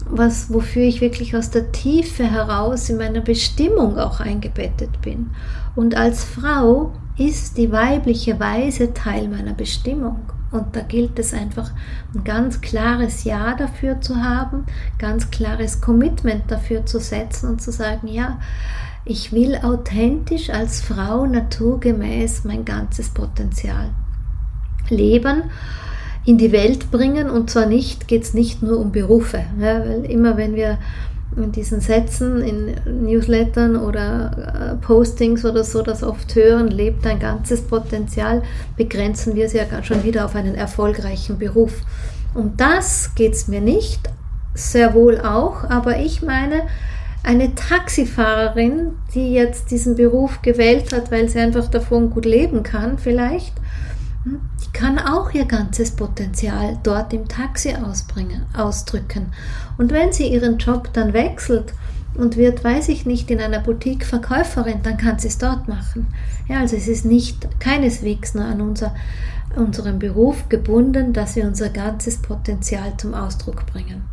was, 0.10 0.54
wofür 0.54 0.84
ich 0.84 1.02
wirklich 1.02 1.36
aus 1.36 1.50
der 1.50 1.72
Tiefe 1.72 2.24
heraus 2.24 2.90
in 2.90 2.98
meiner 2.98 3.22
Bestimmung 3.22 3.98
auch 3.98 4.20
eingebettet 4.20 5.02
bin. 5.02 5.32
Und 5.76 5.96
als 5.96 6.24
Frau 6.24 6.94
ist 7.18 7.58
die 7.58 7.72
weibliche 7.72 8.40
Weise 8.40 8.94
Teil 8.94 9.28
meiner 9.28 9.54
Bestimmung. 9.54 10.20
Und 10.52 10.76
da 10.76 10.82
gilt 10.82 11.18
es 11.18 11.34
einfach, 11.34 11.72
ein 12.14 12.24
ganz 12.24 12.62
klares 12.62 13.24
Ja 13.24 13.56
dafür 13.56 14.02
zu 14.02 14.18
haben, 14.18 14.66
ganz 15.00 15.32
klares 15.32 15.82
Commitment 15.82 16.44
dafür 16.48 16.86
zu 16.86 17.00
setzen 17.00 17.50
und 17.50 17.62
zu 17.62 17.72
sagen, 17.72 18.08
ja, 18.08 18.40
ich 19.06 19.32
will 19.32 19.58
authentisch 19.58 20.50
als 20.50 20.82
Frau 20.82 21.26
naturgemäß 21.26 22.44
mein 22.46 22.66
ganzes 22.66 23.10
Potenzial 23.10 23.90
leben, 24.90 25.44
in 26.26 26.38
die 26.38 26.52
Welt 26.52 26.92
bringen 26.92 27.30
und 27.30 27.50
zwar 27.50 27.66
nicht, 27.66 28.08
geht 28.08 28.24
es 28.24 28.34
nicht 28.34 28.64
nur 28.64 28.80
um 28.80 28.92
Berufe, 28.92 29.44
ja, 29.60 29.80
weil 29.86 30.06
immer 30.06 30.38
wenn 30.38 30.56
wir 30.56 30.78
in 31.36 31.52
diesen 31.52 31.82
Sätzen, 31.82 32.42
in 32.42 33.06
Newslettern 33.06 33.76
oder 33.76 34.76
äh, 34.80 34.86
Postings 34.86 35.46
oder 35.46 35.64
so 35.64 35.82
das 35.82 36.04
oft 36.04 36.36
hören, 36.36 36.68
lebt 36.68 37.06
dein 37.06 37.20
ganzes 37.20 37.62
Potenzial, 37.62 38.44
begrenzen 38.78 39.36
wir 39.36 39.46
es 39.46 39.54
ja 39.54 39.64
schon 39.84 40.04
wieder 40.04 40.26
auf 40.26 40.36
einen 40.36 40.56
erfolgreichen 40.56 41.40
Beruf. 41.40 41.82
Um 42.34 42.56
das 42.56 43.16
geht 43.16 43.34
es 43.34 43.48
mir 43.48 43.62
nicht, 43.62 44.10
sehr 44.54 44.94
wohl 44.94 45.20
auch, 45.20 45.64
aber 45.64 45.98
ich 45.98 46.22
meine, 46.22 46.64
eine 47.24 47.56
Taxifahrerin, 47.56 48.94
die 49.14 49.34
jetzt 49.34 49.72
diesen 49.72 49.96
Beruf 49.96 50.42
gewählt 50.42 50.94
hat, 50.94 51.10
weil 51.10 51.30
sie 51.30 51.40
einfach 51.40 51.68
davon 51.68 52.10
gut 52.10 52.26
leben 52.26 52.64
kann, 52.64 52.98
vielleicht, 52.98 53.54
die 54.26 54.72
kann 54.72 55.00
auch 55.00 55.34
ihr 55.34 55.46
ganzes 55.46 55.92
Potenzial 55.92 56.78
dort 56.84 57.14
im 57.14 57.28
Taxi 57.28 57.76
ausbringen, 57.76 58.46
ausdrücken. 58.54 59.34
Und 59.78 59.92
wenn 59.92 60.14
sie 60.14 60.28
ihren 60.28 60.58
Job 60.58 60.90
dann 60.94 61.14
wechselt 61.14 61.74
und 62.16 62.38
wird, 62.38 62.64
weiß 62.64 62.90
ich 62.90 63.06
nicht, 63.06 63.30
in 63.32 63.42
einer 63.42 63.60
Boutique 63.60 64.06
Verkäuferin, 64.06 64.82
dann 64.82 64.98
kann 64.98 65.20
sie 65.20 65.28
es 65.28 65.38
dort 65.38 65.68
machen. 65.68 66.08
Ja, 66.48 66.60
also 66.60 66.78
es 66.78 66.88
ist 66.88 67.06
nicht 67.06 67.60
keineswegs 67.60 68.34
nur 68.34 68.46
an 68.46 68.62
unser, 68.62 68.96
unserem 69.56 70.00
Beruf 70.00 70.48
gebunden, 70.48 71.12
dass 71.12 71.36
wir 71.36 71.46
unser 71.46 71.70
ganzes 71.70 72.22
Potenzial 72.22 72.94
zum 72.98 73.14
Ausdruck 73.14 73.66
bringen. 73.66 74.04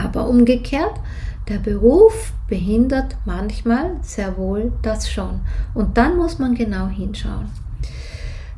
Aber 0.00 0.28
umgekehrt, 0.28 0.94
der 1.48 1.58
Beruf 1.58 2.32
behindert 2.48 3.16
manchmal 3.24 3.96
sehr 4.02 4.36
wohl 4.36 4.72
das 4.82 5.10
schon. 5.10 5.40
Und 5.74 5.98
dann 5.98 6.16
muss 6.16 6.38
man 6.38 6.54
genau 6.54 6.86
hinschauen. 6.86 7.61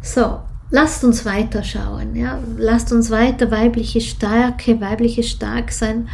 So, 0.05 0.41
lasst 0.71 1.03
uns 1.03 1.25
weiter 1.25 1.65
schauen. 1.65 2.15
Ja? 2.15 2.39
Lasst 2.59 2.93
uns 2.93 3.11
weiter 3.11 3.51
weibliche 3.51 4.03
Stärke, 4.03 4.81
weibliches 4.81 5.31
Starksein 5.31 6.09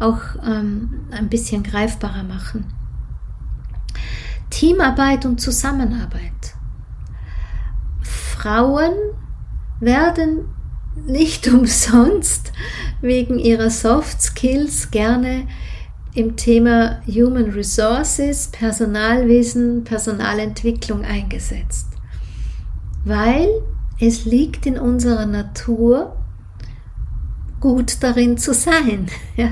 auch 0.00 0.20
ähm, 0.44 1.06
ein 1.12 1.28
bisschen 1.28 1.62
greifbarer 1.62 2.24
machen. 2.24 2.66
Teamarbeit 4.50 5.24
und 5.24 5.40
Zusammenarbeit. 5.40 6.32
Frauen 8.02 8.94
werden 9.78 10.46
nicht 11.06 11.46
umsonst 11.52 12.52
wegen 13.00 13.38
ihrer 13.38 13.70
Soft 13.70 14.20
Skills 14.20 14.90
gerne 14.90 15.46
im 16.14 16.36
Thema 16.36 17.00
Human 17.06 17.50
Resources, 17.50 18.48
Personalwesen, 18.48 19.84
Personalentwicklung 19.84 21.04
eingesetzt. 21.04 21.95
Weil 23.06 23.48
es 24.00 24.24
liegt 24.24 24.66
in 24.66 24.80
unserer 24.80 25.26
Natur, 25.26 26.16
gut 27.60 28.02
darin 28.02 28.36
zu 28.36 28.52
sein. 28.52 29.06
Ja? 29.36 29.50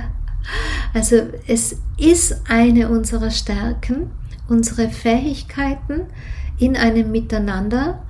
Also 0.92 1.16
es 1.46 1.76
ist 1.96 2.42
eine 2.48 2.88
unserer 2.88 3.30
Stärken, 3.30 4.10
unsere 4.48 4.90
Fähigkeiten 4.90 6.08
in 6.58 6.76
einem 6.76 7.12
Miteinander 7.12 8.02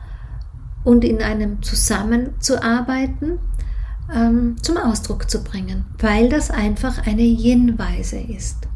und 0.83 1.05
in 1.05 1.23
einem 1.23 1.63
Zusammenzuarbeiten 1.63 3.39
ähm, 4.13 4.57
zum 4.63 4.79
Ausdruck 4.79 5.31
zu 5.31 5.45
bringen, 5.45 5.85
weil 5.99 6.31
das 6.31 6.51
einfach 6.51 7.07
eine 7.07 7.23
Yin-Weise 7.23 8.19
ist. 8.19 8.67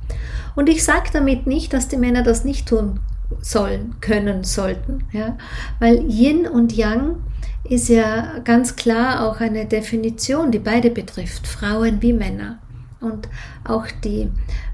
Und 0.54 0.68
ich 0.68 0.84
sage 0.84 1.08
damit 1.14 1.46
nicht, 1.46 1.72
dass 1.72 1.88
die 1.88 1.96
Männer 1.96 2.22
das 2.22 2.44
nicht 2.44 2.68
tun 2.68 3.00
sollen, 3.40 3.96
können, 4.00 4.44
sollten, 4.44 5.04
ja? 5.12 5.36
weil 5.78 6.04
Yin 6.08 6.46
und 6.46 6.72
Yang 6.72 7.16
ist 7.64 7.88
ja 7.88 8.38
ganz 8.44 8.76
klar 8.76 9.26
auch 9.26 9.40
eine 9.40 9.66
Definition, 9.66 10.50
die 10.50 10.58
beide 10.58 10.90
betrifft, 10.90 11.46
Frauen 11.46 12.00
wie 12.00 12.12
Männer. 12.12 12.58
Und 13.00 13.28
auch 13.64 13.86
die 14.02 14.28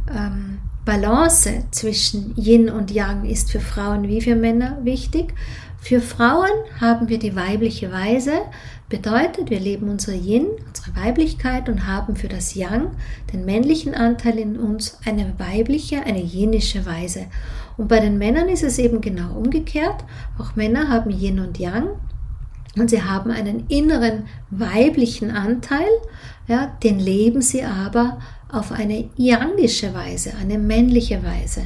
ähm, 0.09 0.59
Balance 0.85 1.65
zwischen 1.71 2.35
Yin 2.37 2.71
und 2.71 2.91
Yang 2.91 3.25
ist 3.25 3.51
für 3.51 3.61
Frauen 3.61 4.07
wie 4.09 4.21
für 4.21 4.37
Männer 4.37 4.79
wichtig. 4.83 5.35
Für 5.81 6.01
Frauen 6.01 6.51
haben 6.81 7.09
wir 7.09 7.19
die 7.19 7.37
weibliche 7.37 7.93
Weise, 7.93 8.33
bedeutet, 8.89 9.51
wir 9.51 9.61
leben 9.61 9.89
unser 9.89 10.15
Yin, 10.15 10.47
unsere 10.67 10.97
Weiblichkeit 10.97 11.69
und 11.69 11.87
haben 11.87 12.17
für 12.17 12.29
das 12.29 12.55
Yang, 12.55 12.93
den 13.33 13.45
männlichen 13.45 13.95
Anteil 13.95 14.39
in 14.39 14.59
uns, 14.59 14.99
eine 15.05 15.35
weibliche, 15.39 16.05
eine 16.05 16.23
jenische 16.23 16.87
Weise. 16.87 17.27
Und 17.77 17.89
bei 17.89 18.01
den 18.01 18.19
Männern 18.19 18.49
ist 18.49 18.63
es 18.63 18.79
eben 18.79 19.01
genau 19.01 19.37
umgekehrt. 19.37 20.05
Auch 20.39 20.57
Männer 20.57 20.89
haben 20.89 21.11
Yin 21.11 21.41
und 21.41 21.59
Yang 21.59 21.89
und 22.77 22.91
sie 22.91 23.03
haben 23.03 23.31
einen 23.31 23.67
inneren 23.69 24.25
weiblichen 24.51 25.31
Anteil, 25.31 25.89
ja, 26.47 26.77
den 26.83 26.99
leben 26.99 27.41
sie 27.41 27.65
aber 27.65 28.19
auf 28.51 28.73
eine 28.73 29.09
yangische 29.17 29.95
Weise, 29.95 30.33
eine 30.41 30.59
männliche 30.59 31.23
Weise. 31.23 31.63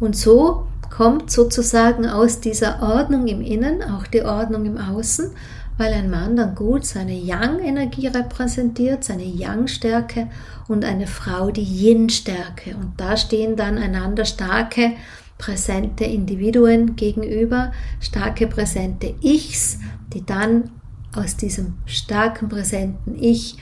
Und 0.00 0.16
so 0.16 0.66
kommt 0.90 1.30
sozusagen 1.30 2.06
aus 2.06 2.40
dieser 2.40 2.82
Ordnung 2.82 3.26
im 3.26 3.42
Innen 3.42 3.82
auch 3.82 4.06
die 4.06 4.22
Ordnung 4.22 4.64
im 4.64 4.78
Außen, 4.78 5.30
weil 5.76 5.92
ein 5.92 6.10
Mann 6.10 6.34
dann 6.34 6.54
gut 6.54 6.84
seine 6.84 7.14
Yang-Energie 7.14 8.08
repräsentiert, 8.08 9.04
seine 9.04 9.24
Yang-Stärke 9.24 10.28
und 10.66 10.84
eine 10.84 11.06
Frau 11.06 11.50
die 11.50 11.62
Yin-Stärke. 11.62 12.74
Und 12.74 12.94
da 12.96 13.16
stehen 13.16 13.54
dann 13.54 13.78
einander 13.78 14.24
starke, 14.24 14.92
präsente 15.38 16.04
Individuen 16.04 16.96
gegenüber, 16.96 17.72
starke, 18.00 18.46
präsente 18.46 19.14
Ichs, 19.22 19.78
die 20.12 20.24
dann 20.26 20.70
aus 21.14 21.36
diesem 21.36 21.74
starken, 21.86 22.48
präsenten 22.48 23.16
Ich 23.20 23.56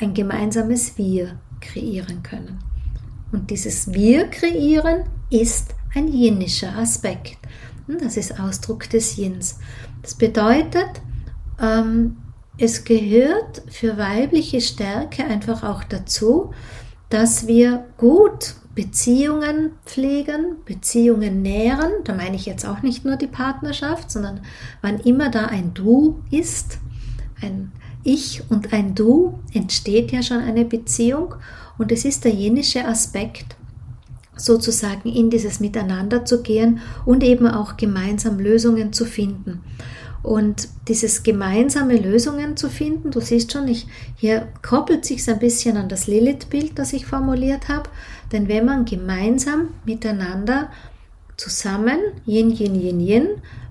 ein 0.00 0.14
gemeinsames 0.14 0.96
Wir 0.96 1.38
kreieren 1.60 2.22
können. 2.22 2.58
Und 3.32 3.50
dieses 3.50 3.92
Wir 3.92 4.28
kreieren 4.28 5.04
ist 5.30 5.74
ein 5.94 6.08
jinischer 6.08 6.76
Aspekt. 6.76 7.38
Das 8.00 8.16
ist 8.16 8.38
Ausdruck 8.40 8.88
des 8.88 9.16
Yins. 9.16 9.58
Das 10.02 10.14
bedeutet, 10.14 11.02
ähm, 11.60 12.16
es 12.58 12.84
gehört 12.84 13.62
für 13.68 13.96
weibliche 13.98 14.60
Stärke 14.60 15.24
einfach 15.24 15.62
auch 15.62 15.84
dazu, 15.84 16.52
dass 17.08 17.46
wir 17.46 17.86
gut 17.96 18.54
Beziehungen 18.80 19.72
pflegen, 19.84 20.56
Beziehungen 20.64 21.42
nähren. 21.42 21.92
Da 22.04 22.14
meine 22.14 22.36
ich 22.36 22.46
jetzt 22.46 22.66
auch 22.66 22.80
nicht 22.80 23.04
nur 23.04 23.16
die 23.16 23.26
Partnerschaft, 23.26 24.10
sondern 24.10 24.40
wann 24.80 25.00
immer 25.00 25.30
da 25.30 25.44
ein 25.44 25.74
Du 25.74 26.22
ist, 26.30 26.78
ein 27.42 27.72
Ich 28.04 28.42
und 28.48 28.72
ein 28.72 28.94
Du, 28.94 29.38
entsteht 29.52 30.12
ja 30.12 30.22
schon 30.22 30.38
eine 30.38 30.64
Beziehung. 30.64 31.34
Und 31.76 31.92
es 31.92 32.06
ist 32.06 32.24
der 32.24 32.32
jenische 32.32 32.86
Aspekt, 32.86 33.54
sozusagen 34.34 35.10
in 35.10 35.28
dieses 35.28 35.60
Miteinander 35.60 36.24
zu 36.24 36.42
gehen 36.42 36.80
und 37.04 37.22
eben 37.22 37.46
auch 37.46 37.76
gemeinsam 37.76 38.38
Lösungen 38.38 38.94
zu 38.94 39.04
finden. 39.04 39.60
Und 40.22 40.68
dieses 40.88 41.22
gemeinsame 41.22 41.96
Lösungen 41.96 42.56
zu 42.56 42.68
finden, 42.68 43.10
du 43.10 43.20
siehst 43.20 43.52
schon, 43.52 43.68
ich, 43.68 43.86
hier 44.16 44.48
koppelt 44.62 45.04
sich 45.04 45.28
ein 45.30 45.38
bisschen 45.38 45.76
an 45.76 45.88
das 45.88 46.06
Lilith-Bild, 46.06 46.78
das 46.78 46.92
ich 46.94 47.06
formuliert 47.06 47.68
habe. 47.68 47.88
Denn 48.32 48.48
wenn 48.48 48.64
man 48.64 48.84
gemeinsam 48.84 49.68
miteinander 49.84 50.70
zusammen, 51.36 51.98
Yin, 52.26 52.50
Yin, 52.50 52.74
Yin, 52.74 53.00
Yin, 53.00 53.26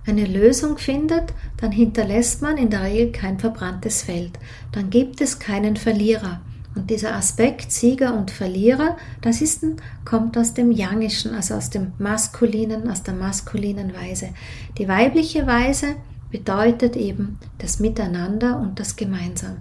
eine 0.06 0.26
Lösung 0.26 0.78
findet, 0.78 1.34
dann 1.58 1.72
hinterlässt 1.72 2.42
man 2.42 2.58
in 2.58 2.70
der 2.70 2.84
Regel 2.84 3.12
kein 3.12 3.40
verbranntes 3.40 4.02
Feld. 4.04 4.32
Dann 4.72 4.90
gibt 4.90 5.22
es 5.22 5.40
keinen 5.40 5.76
Verlierer. 5.76 6.42
Und 6.76 6.90
dieser 6.90 7.16
Aspekt 7.16 7.72
Sieger 7.72 8.16
und 8.16 8.32
Verlierer, 8.32 8.98
das 9.22 9.42
ist, 9.42 9.66
kommt 10.06 10.38
aus 10.38 10.54
dem 10.54 10.72
Yangischen, 10.72 11.34
also 11.34 11.56
aus 11.56 11.70
dem 11.70 11.94
Maskulinen, 11.98 12.90
aus 12.90 13.04
der 13.04 13.16
maskulinen 13.16 13.94
Weise. 13.94 14.30
Die 14.78 14.88
weibliche 14.88 15.46
Weise 15.48 15.96
bedeutet 16.32 16.96
eben 16.96 17.40
das 17.58 17.80
Miteinander 17.80 18.60
und 18.60 18.80
das 18.80 18.96
Gemeinsam. 18.96 19.58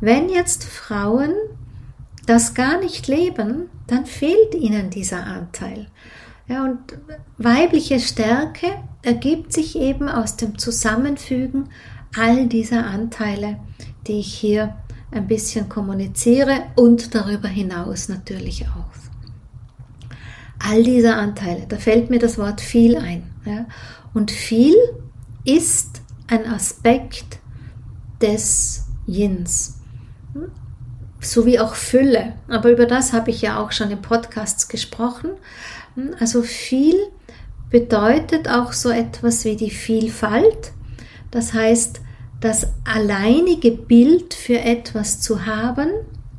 Wenn 0.00 0.28
jetzt 0.28 0.64
Frauen 0.64 1.32
das 2.26 2.54
gar 2.54 2.80
nicht 2.80 3.08
leben, 3.08 3.68
dann 3.86 4.06
fehlt 4.06 4.54
ihnen 4.54 4.90
dieser 4.90 5.24
Anteil. 5.24 5.86
Ja, 6.46 6.64
und 6.64 6.78
weibliche 7.38 8.00
Stärke 8.00 8.66
ergibt 9.02 9.52
sich 9.52 9.76
eben 9.76 10.08
aus 10.08 10.36
dem 10.36 10.58
Zusammenfügen 10.58 11.70
all 12.16 12.46
dieser 12.48 12.86
Anteile, 12.86 13.58
die 14.06 14.20
ich 14.20 14.34
hier 14.34 14.76
ein 15.10 15.26
bisschen 15.26 15.68
kommuniziere 15.68 16.64
und 16.76 17.14
darüber 17.14 17.48
hinaus 17.48 18.08
natürlich 18.08 18.66
auch. 18.68 18.94
All 20.58 20.82
diese 20.82 21.14
Anteile, 21.14 21.66
da 21.68 21.76
fällt 21.76 22.10
mir 22.10 22.18
das 22.18 22.38
Wort 22.38 22.60
viel 22.60 22.96
ein. 22.96 23.30
Ja? 23.44 23.66
Und 24.12 24.30
viel 24.30 24.74
ist 25.44 26.02
ein 26.26 26.46
Aspekt 26.46 27.38
des 28.20 28.86
Yins, 29.06 29.80
so 31.24 31.46
wie 31.46 31.58
auch 31.58 31.74
Fülle. 31.74 32.34
Aber 32.48 32.70
über 32.70 32.86
das 32.86 33.12
habe 33.12 33.30
ich 33.30 33.42
ja 33.42 33.58
auch 33.58 33.72
schon 33.72 33.90
in 33.90 34.02
Podcasts 34.02 34.68
gesprochen. 34.68 35.30
Also 36.20 36.42
viel 36.42 36.96
bedeutet 37.70 38.48
auch 38.48 38.72
so 38.72 38.90
etwas 38.90 39.44
wie 39.44 39.56
die 39.56 39.70
Vielfalt. 39.70 40.72
Das 41.30 41.52
heißt, 41.52 42.00
das 42.40 42.68
alleinige 42.84 43.72
Bild 43.72 44.34
für 44.34 44.60
etwas 44.60 45.20
zu 45.20 45.46
haben, 45.46 45.88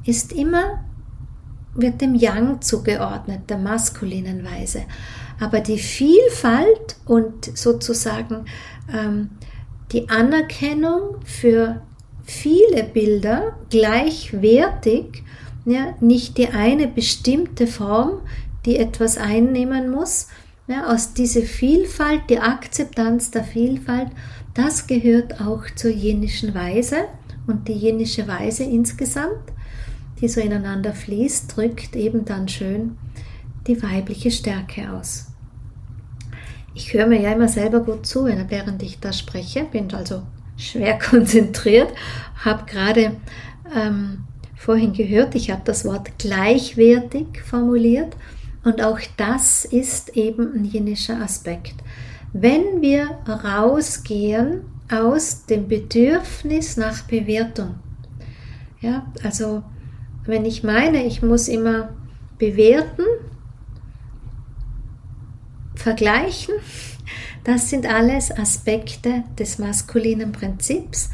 ist 0.05 0.31
immer, 0.31 0.83
wird 1.73 1.99
dem 2.01 2.15
Yang 2.15 2.61
zugeordnet, 2.61 3.49
der 3.49 3.57
maskulinen 3.57 4.45
Weise. 4.45 4.83
Aber 5.39 5.59
die 5.59 5.79
Vielfalt 5.79 6.95
und 7.05 7.57
sozusagen 7.57 8.45
ähm, 8.93 9.31
die 9.91 10.09
Anerkennung 10.09 11.17
für 11.25 11.81
viele 12.25 12.83
Bilder 12.83 13.55
gleichwertig, 13.69 15.23
ja, 15.65 15.95
nicht 16.01 16.37
die 16.37 16.49
eine 16.49 16.87
bestimmte 16.87 17.67
Form, 17.67 18.21
die 18.65 18.77
etwas 18.77 19.17
einnehmen 19.17 19.91
muss, 19.91 20.27
ja, 20.67 20.87
aus 20.91 21.13
dieser 21.13 21.41
Vielfalt, 21.41 22.21
die 22.29 22.39
Akzeptanz 22.39 23.31
der 23.31 23.43
Vielfalt, 23.43 24.09
das 24.55 24.87
gehört 24.87 25.39
auch 25.41 25.63
zur 25.75 25.91
jenischen 25.91 26.55
Weise 26.55 27.05
und 27.45 27.67
die 27.67 27.73
jenische 27.73 28.27
Weise 28.27 28.63
insgesamt, 28.63 29.53
die 30.19 30.27
so 30.27 30.41
ineinander 30.41 30.93
fließt, 30.93 31.55
drückt 31.55 31.95
eben 31.95 32.25
dann 32.25 32.47
schön 32.47 32.97
die 33.67 33.81
weibliche 33.81 34.31
Stärke 34.31 34.91
aus. 34.91 35.27
Ich 36.73 36.93
höre 36.93 37.07
mir 37.07 37.21
ja 37.21 37.31
immer 37.31 37.47
selber 37.47 37.81
gut 37.81 38.05
zu, 38.05 38.25
während 38.25 38.83
ich 38.83 38.99
da 38.99 39.13
spreche, 39.13 39.65
bin 39.65 39.93
also 39.93 40.23
schwer 40.57 40.99
konzentriert, 41.09 41.89
habe 42.43 42.65
gerade 42.65 43.17
ähm, 43.75 44.25
vorhin 44.55 44.93
gehört, 44.93 45.35
ich 45.35 45.51
habe 45.51 45.61
das 45.65 45.85
Wort 45.85 46.17
gleichwertig 46.17 47.41
formuliert 47.43 48.15
und 48.63 48.83
auch 48.83 48.99
das 49.17 49.63
ist 49.65 50.17
eben 50.17 50.53
ein 50.53 50.65
jenischer 50.65 51.21
Aspekt. 51.21 51.75
Wenn 52.33 52.81
wir 52.81 53.11
rausgehen 53.27 54.61
aus 54.91 55.45
dem 55.45 55.67
Bedürfnis 55.67 56.75
nach 56.75 57.03
Bewertung, 57.03 57.75
ja, 58.81 59.05
also 59.23 59.63
wenn 60.25 60.45
ich 60.45 60.63
meine, 60.63 61.05
ich 61.05 61.21
muss 61.21 61.47
immer 61.47 61.89
bewerten, 62.37 63.03
vergleichen. 65.79 66.55
Das 67.43 67.69
sind 67.69 67.85
alles 67.85 68.31
Aspekte 68.31 69.23
des 69.37 69.59
maskulinen 69.59 70.31
Prinzips, 70.31 71.09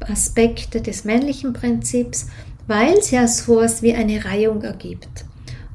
Aspekte 0.00 0.80
des 0.80 1.04
männlichen 1.04 1.52
Prinzips, 1.52 2.28
weil 2.66 2.94
es 2.94 3.10
ja 3.10 3.26
so 3.28 3.60
etwas 3.60 3.82
wie 3.82 3.94
eine 3.94 4.24
Reihung 4.24 4.62
ergibt. 4.62 5.24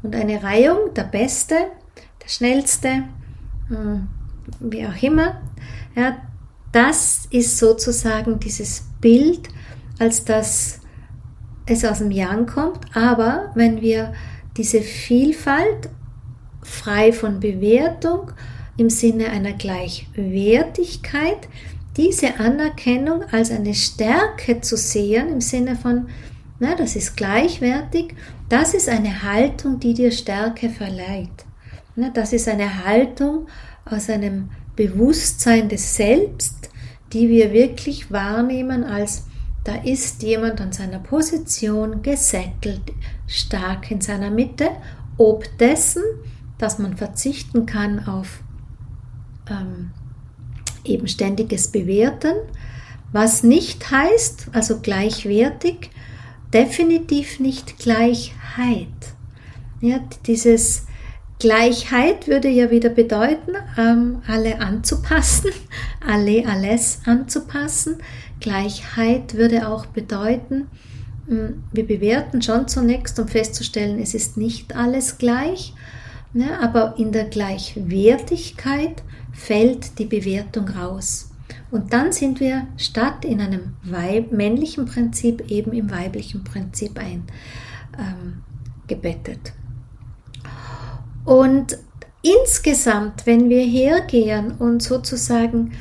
Und 0.03 0.15
eine 0.15 0.41
Reihung, 0.41 0.93
der 0.95 1.03
Beste, 1.03 1.55
der 2.21 2.27
Schnellste, 2.27 3.03
hm, 3.67 4.07
wie 4.59 4.85
auch 4.85 5.01
immer, 5.01 5.41
ja, 5.95 6.17
das 6.71 7.27
ist 7.29 7.57
sozusagen 7.57 8.39
dieses 8.39 8.85
Bild, 9.01 9.49
als 9.99 10.25
dass 10.25 10.79
es 11.65 11.85
aus 11.85 11.99
dem 11.99 12.11
Yang 12.11 12.47
kommt. 12.47 12.95
Aber 12.95 13.51
wenn 13.55 13.81
wir 13.81 14.13
diese 14.57 14.81
Vielfalt 14.81 15.89
frei 16.63 17.11
von 17.11 17.39
Bewertung 17.39 18.31
im 18.77 18.89
Sinne 18.89 19.29
einer 19.29 19.53
Gleichwertigkeit, 19.53 21.47
diese 21.97 22.39
Anerkennung 22.39 23.23
als 23.31 23.51
eine 23.51 23.73
Stärke 23.73 24.61
zu 24.61 24.77
sehen, 24.77 25.29
im 25.29 25.41
Sinne 25.41 25.75
von, 25.75 26.07
na, 26.59 26.75
das 26.75 26.95
ist 26.95 27.17
gleichwertig, 27.17 28.15
das 28.49 28.73
ist 28.73 28.87
eine 28.87 29.23
Haltung, 29.23 29.79
die 29.79 29.93
dir 29.93 30.11
Stärke 30.11 30.69
verleiht. 30.69 31.45
Na, 31.95 32.09
das 32.09 32.33
ist 32.33 32.47
eine 32.47 32.85
Haltung 32.85 33.47
aus 33.85 34.09
einem 34.09 34.49
Bewusstsein 34.75 35.67
des 35.67 35.95
Selbst, 35.95 36.69
die 37.11 37.27
wir 37.27 37.51
wirklich 37.51 38.11
wahrnehmen 38.11 38.83
als 38.83 39.23
da 39.63 39.75
ist 39.75 40.23
jemand 40.23 40.59
an 40.59 40.71
seiner 40.71 40.99
Position 40.99 42.01
gesettelt, 42.01 42.81
stark 43.27 43.91
in 43.91 44.01
seiner 44.01 44.31
Mitte, 44.31 44.69
ob 45.17 45.45
dessen, 45.59 46.01
dass 46.61 46.79
man 46.79 46.95
verzichten 46.95 47.65
kann 47.65 48.07
auf 48.07 48.41
ähm, 49.49 49.91
eben 50.83 51.07
ständiges 51.07 51.69
Bewerten, 51.69 52.33
was 53.11 53.43
nicht 53.43 53.91
heißt, 53.91 54.49
also 54.53 54.79
gleichwertig, 54.79 55.89
definitiv 56.53 57.39
nicht 57.39 57.77
Gleichheit. 57.79 58.87
Ja, 59.81 59.99
dieses 60.25 60.85
Gleichheit 61.39 62.27
würde 62.27 62.49
ja 62.49 62.69
wieder 62.69 62.89
bedeuten, 62.89 63.53
ähm, 63.77 64.21
alle 64.27 64.59
anzupassen, 64.59 65.49
alle 66.07 66.47
alles 66.47 66.99
anzupassen. 67.05 67.97
Gleichheit 68.39 69.33
würde 69.33 69.67
auch 69.67 69.87
bedeuten, 69.87 70.67
hm, 71.27 71.63
wir 71.71 71.87
bewerten 71.87 72.41
schon 72.41 72.67
zunächst, 72.67 73.19
um 73.19 73.27
festzustellen, 73.27 73.99
es 73.99 74.13
ist 74.13 74.37
nicht 74.37 74.75
alles 74.75 75.17
gleich, 75.17 75.73
ne, 76.33 76.59
aber 76.59 76.95
in 76.97 77.11
der 77.11 77.25
Gleichwertigkeit 77.25 79.03
fällt 79.33 79.99
die 79.99 80.05
Bewertung 80.05 80.67
raus. 80.69 81.29
Und 81.69 81.93
dann 81.93 82.11
sind 82.11 82.39
wir 82.39 82.67
statt 82.77 83.23
in 83.23 83.39
einem 83.39 83.75
Weib 83.83 84.31
männlichen 84.31 84.85
Prinzip 84.85 85.49
eben 85.49 85.71
im 85.71 85.89
weiblichen 85.89 86.43
Prinzip 86.43 86.99
eingebettet. 88.87 89.39
Ähm, 89.45 89.51
und 91.23 91.77
insgesamt, 92.21 93.25
wenn 93.25 93.49
wir 93.49 93.63
hergehen 93.63 94.51
und 94.57 94.83
sozusagen 94.83 95.71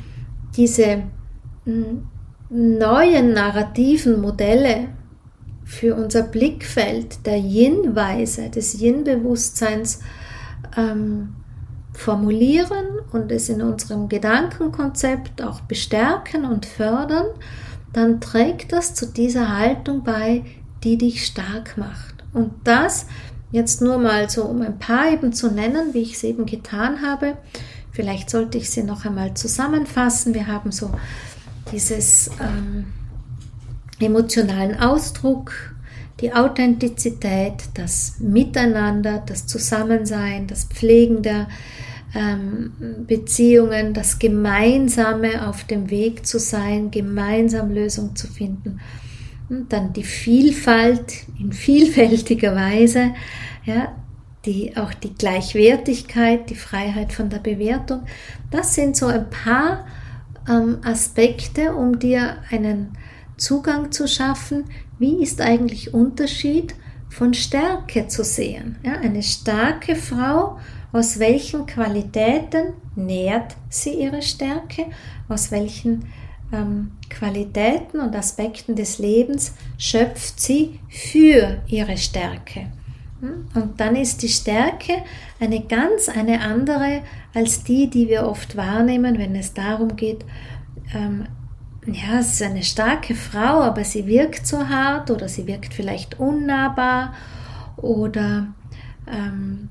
diese 0.55 1.03
hm, 1.65 2.07
neuen 2.49 3.33
narrativen 3.33 4.21
Modelle 4.21 4.89
für 5.63 5.95
unser 5.95 6.23
Blickfeld 6.23 7.25
der 7.25 7.37
Yin-Weise, 7.37 8.49
des 8.49 8.79
Yin-Bewusstseins 8.79 9.99
ähm, 10.77 11.35
formulieren 11.93 12.85
und 13.11 13.31
es 13.31 13.49
in 13.49 13.61
unserem 13.61 14.09
Gedankenkonzept 14.09 15.41
auch 15.41 15.61
bestärken 15.61 16.45
und 16.45 16.65
fördern, 16.65 17.27
dann 17.93 18.21
trägt 18.21 18.71
das 18.71 18.93
zu 18.93 19.05
dieser 19.05 19.57
Haltung 19.57 20.03
bei, 20.03 20.43
die 20.83 20.97
dich 20.97 21.25
stark 21.25 21.77
macht. 21.77 22.23
Und 22.33 22.51
das 22.63 23.05
Jetzt 23.51 23.81
nur 23.81 23.97
mal 23.97 24.29
so, 24.29 24.45
um 24.45 24.61
ein 24.61 24.79
paar 24.79 25.11
eben 25.11 25.33
zu 25.33 25.51
nennen, 25.51 25.93
wie 25.93 26.01
ich 26.01 26.13
es 26.13 26.23
eben 26.23 26.45
getan 26.45 27.01
habe. 27.01 27.37
Vielleicht 27.91 28.29
sollte 28.29 28.57
ich 28.57 28.69
sie 28.69 28.83
noch 28.83 29.05
einmal 29.05 29.33
zusammenfassen. 29.33 30.33
Wir 30.33 30.47
haben 30.47 30.71
so 30.71 30.89
dieses 31.71 32.31
ähm, 32.39 32.85
emotionalen 33.99 34.79
Ausdruck, 34.79 35.70
die 36.21 36.33
Authentizität, 36.33 37.53
das 37.73 38.17
Miteinander, 38.19 39.23
das 39.25 39.47
Zusammensein, 39.47 40.47
das 40.47 40.65
Pflegen 40.65 41.21
der 41.23 41.47
ähm, 42.13 42.73
Beziehungen, 43.07 43.93
das 43.93 44.19
Gemeinsame 44.19 45.47
auf 45.47 45.63
dem 45.63 45.89
Weg 45.89 46.25
zu 46.25 46.39
sein, 46.39 46.91
gemeinsam 46.91 47.71
Lösungen 47.71 48.15
zu 48.15 48.27
finden 48.27 48.79
und 49.49 49.71
dann 49.73 49.93
die 49.93 50.03
Vielfalt 50.03 51.25
in 51.39 51.51
vielfältiger 51.53 52.55
Weise, 52.55 53.13
ja, 53.65 53.95
die, 54.45 54.75
auch 54.75 54.93
die 54.93 55.13
Gleichwertigkeit, 55.13 56.49
die 56.49 56.55
Freiheit 56.55 57.13
von 57.13 57.29
der 57.29 57.37
Bewertung. 57.37 58.01
Das 58.49 58.73
sind 58.73 58.97
so 58.97 59.05
ein 59.05 59.29
paar 59.29 59.85
ähm, 60.49 60.79
Aspekte, 60.83 61.75
um 61.75 61.99
dir 61.99 62.37
einen 62.49 62.97
Zugang 63.41 63.91
zu 63.91 64.07
schaffen. 64.07 64.65
Wie 64.99 65.23
ist 65.23 65.41
eigentlich 65.41 65.95
Unterschied 65.95 66.75
von 67.09 67.33
Stärke 67.33 68.07
zu 68.07 68.23
sehen? 68.23 68.77
Ja, 68.83 68.93
eine 68.93 69.23
starke 69.23 69.95
Frau, 69.95 70.59
aus 70.91 71.17
welchen 71.17 71.65
Qualitäten 71.65 72.73
nährt 72.95 73.55
sie 73.69 73.95
ihre 73.95 74.21
Stärke? 74.21 74.85
Aus 75.27 75.51
welchen 75.51 76.05
ähm, 76.53 76.91
Qualitäten 77.09 77.99
und 77.99 78.15
Aspekten 78.15 78.75
des 78.75 78.99
Lebens 78.99 79.55
schöpft 79.77 80.39
sie 80.39 80.79
für 80.87 81.61
ihre 81.65 81.97
Stärke. 81.97 82.67
Hm? 83.21 83.47
Und 83.55 83.79
dann 83.79 83.95
ist 83.95 84.21
die 84.21 84.29
Stärke 84.29 84.93
eine 85.39 85.61
ganz 85.61 86.09
eine 86.09 86.41
andere 86.41 87.01
als 87.33 87.63
die, 87.63 87.89
die 87.89 88.07
wir 88.07 88.27
oft 88.27 88.55
wahrnehmen, 88.55 89.17
wenn 89.17 89.35
es 89.35 89.53
darum 89.55 89.95
geht, 89.95 90.25
ähm, 90.93 91.25
ja, 91.85 92.19
es 92.19 92.33
ist 92.33 92.41
eine 92.43 92.63
starke 92.63 93.15
Frau, 93.15 93.61
aber 93.61 93.83
sie 93.83 94.05
wirkt 94.05 94.45
so 94.45 94.69
hart 94.69 95.09
oder 95.09 95.27
sie 95.27 95.47
wirkt 95.47 95.73
vielleicht 95.73 96.19
unnahbar 96.19 97.13
oder 97.77 98.53
ähm, 99.07 99.69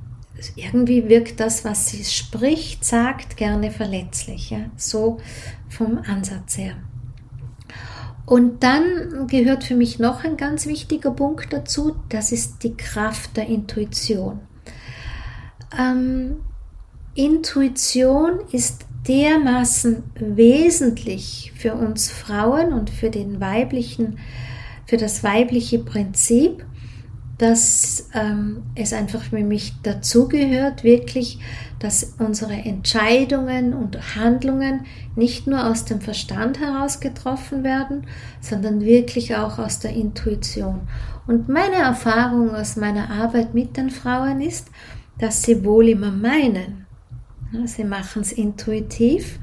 irgendwie 0.56 1.08
wirkt 1.08 1.38
das, 1.40 1.64
was 1.64 1.88
sie 1.88 2.04
spricht, 2.04 2.84
sagt, 2.84 3.36
gerne 3.36 3.70
verletzlich. 3.70 4.50
Ja? 4.50 4.66
So 4.76 5.18
vom 5.68 5.98
Ansatz 5.98 6.58
her. 6.58 6.76
Und 8.26 8.62
dann 8.62 9.26
gehört 9.26 9.64
für 9.64 9.74
mich 9.74 9.98
noch 9.98 10.24
ein 10.24 10.36
ganz 10.36 10.66
wichtiger 10.66 11.10
Punkt 11.10 11.52
dazu, 11.52 11.96
das 12.08 12.32
ist 12.32 12.62
die 12.62 12.76
Kraft 12.76 13.36
der 13.36 13.46
Intuition. 13.46 14.40
Ähm, 15.76 16.36
Intuition 17.14 18.40
ist 18.52 18.86
dermaßen 19.08 20.02
wesentlich 20.14 21.52
für 21.56 21.74
uns 21.74 22.10
Frauen 22.10 22.72
und 22.72 22.90
für 22.90 23.10
den 23.10 23.40
weiblichen, 23.40 24.18
für 24.86 24.96
das 24.96 25.24
weibliche 25.24 25.78
Prinzip, 25.78 26.64
dass 27.40 28.10
ähm, 28.12 28.64
es 28.74 28.92
einfach 28.92 29.22
für 29.22 29.42
mich 29.42 29.72
dazugehört, 29.82 30.84
wirklich, 30.84 31.38
dass 31.78 32.16
unsere 32.18 32.52
Entscheidungen 32.52 33.72
und 33.72 34.14
Handlungen 34.14 34.84
nicht 35.16 35.46
nur 35.46 35.66
aus 35.66 35.86
dem 35.86 36.02
Verstand 36.02 36.60
heraus 36.60 37.00
getroffen 37.00 37.64
werden, 37.64 38.06
sondern 38.42 38.82
wirklich 38.82 39.36
auch 39.36 39.58
aus 39.58 39.78
der 39.78 39.94
Intuition. 39.94 40.82
Und 41.26 41.48
meine 41.48 41.76
Erfahrung 41.76 42.54
aus 42.54 42.76
meiner 42.76 43.10
Arbeit 43.10 43.54
mit 43.54 43.74
den 43.78 43.88
Frauen 43.88 44.42
ist, 44.42 44.68
dass 45.18 45.42
sie 45.42 45.64
wohl 45.64 45.88
immer 45.88 46.10
meinen. 46.10 46.86
Sie 47.64 47.84
machen 47.84 48.22
es 48.22 48.32
intuitiv, 48.32 49.38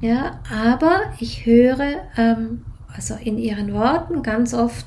ja, 0.00 0.40
aber 0.50 1.00
ich 1.18 1.44
höre 1.46 2.02
ähm, 2.16 2.64
also 2.94 3.14
in 3.14 3.38
ihren 3.38 3.72
Worten 3.72 4.22
ganz 4.22 4.54
oft 4.54 4.86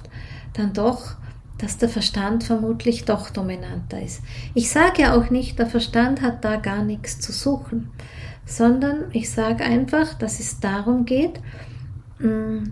dann 0.54 0.74
doch, 0.74 1.16
dass 1.58 1.78
der 1.78 1.90
Verstand 1.90 2.44
vermutlich 2.44 3.06
doch 3.06 3.30
dominanter 3.30 4.02
ist. 4.02 4.22
Ich 4.54 4.70
sage 4.70 5.04
ja 5.04 5.16
auch 5.16 5.30
nicht, 5.30 5.58
der 5.58 5.68
Verstand 5.68 6.22
hat 6.22 6.44
da 6.44 6.58
gar 6.58 6.84
nichts 6.84 7.20
zu 7.20 7.32
suchen, 7.32 7.90
sondern 8.46 9.06
ich 9.12 9.30
sage 9.30 9.64
einfach, 9.64 10.14
dass 10.14 10.40
es 10.40 10.60
darum 10.60 11.06
geht, 11.06 11.40
mm, 12.20 12.64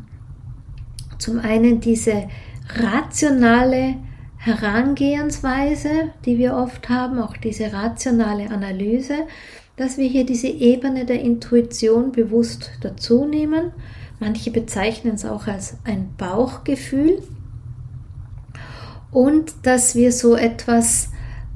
zum 1.18 1.40
einen 1.40 1.80
diese 1.80 2.28
rationale 2.76 3.96
Herangehensweise, 4.38 6.12
die 6.26 6.38
wir 6.38 6.56
oft 6.56 6.90
haben, 6.90 7.20
auch 7.20 7.38
diese 7.38 7.72
rationale 7.72 8.50
Analyse, 8.50 9.26
dass 9.76 9.98
wir 9.98 10.08
hier 10.08 10.26
diese 10.26 10.48
Ebene 10.48 11.06
der 11.06 11.22
Intuition 11.22 12.12
bewusst 12.12 12.72
dazu 12.82 13.26
nehmen. 13.26 13.72
Manche 14.20 14.52
bezeichnen 14.52 15.16
es 15.16 15.26
auch 15.26 15.48
als 15.48 15.78
ein 15.84 16.14
Bauchgefühl, 16.18 17.22
und 19.14 19.54
dass 19.64 19.96
wir 19.96 20.12
so 20.12 20.36
etwas 20.36 21.10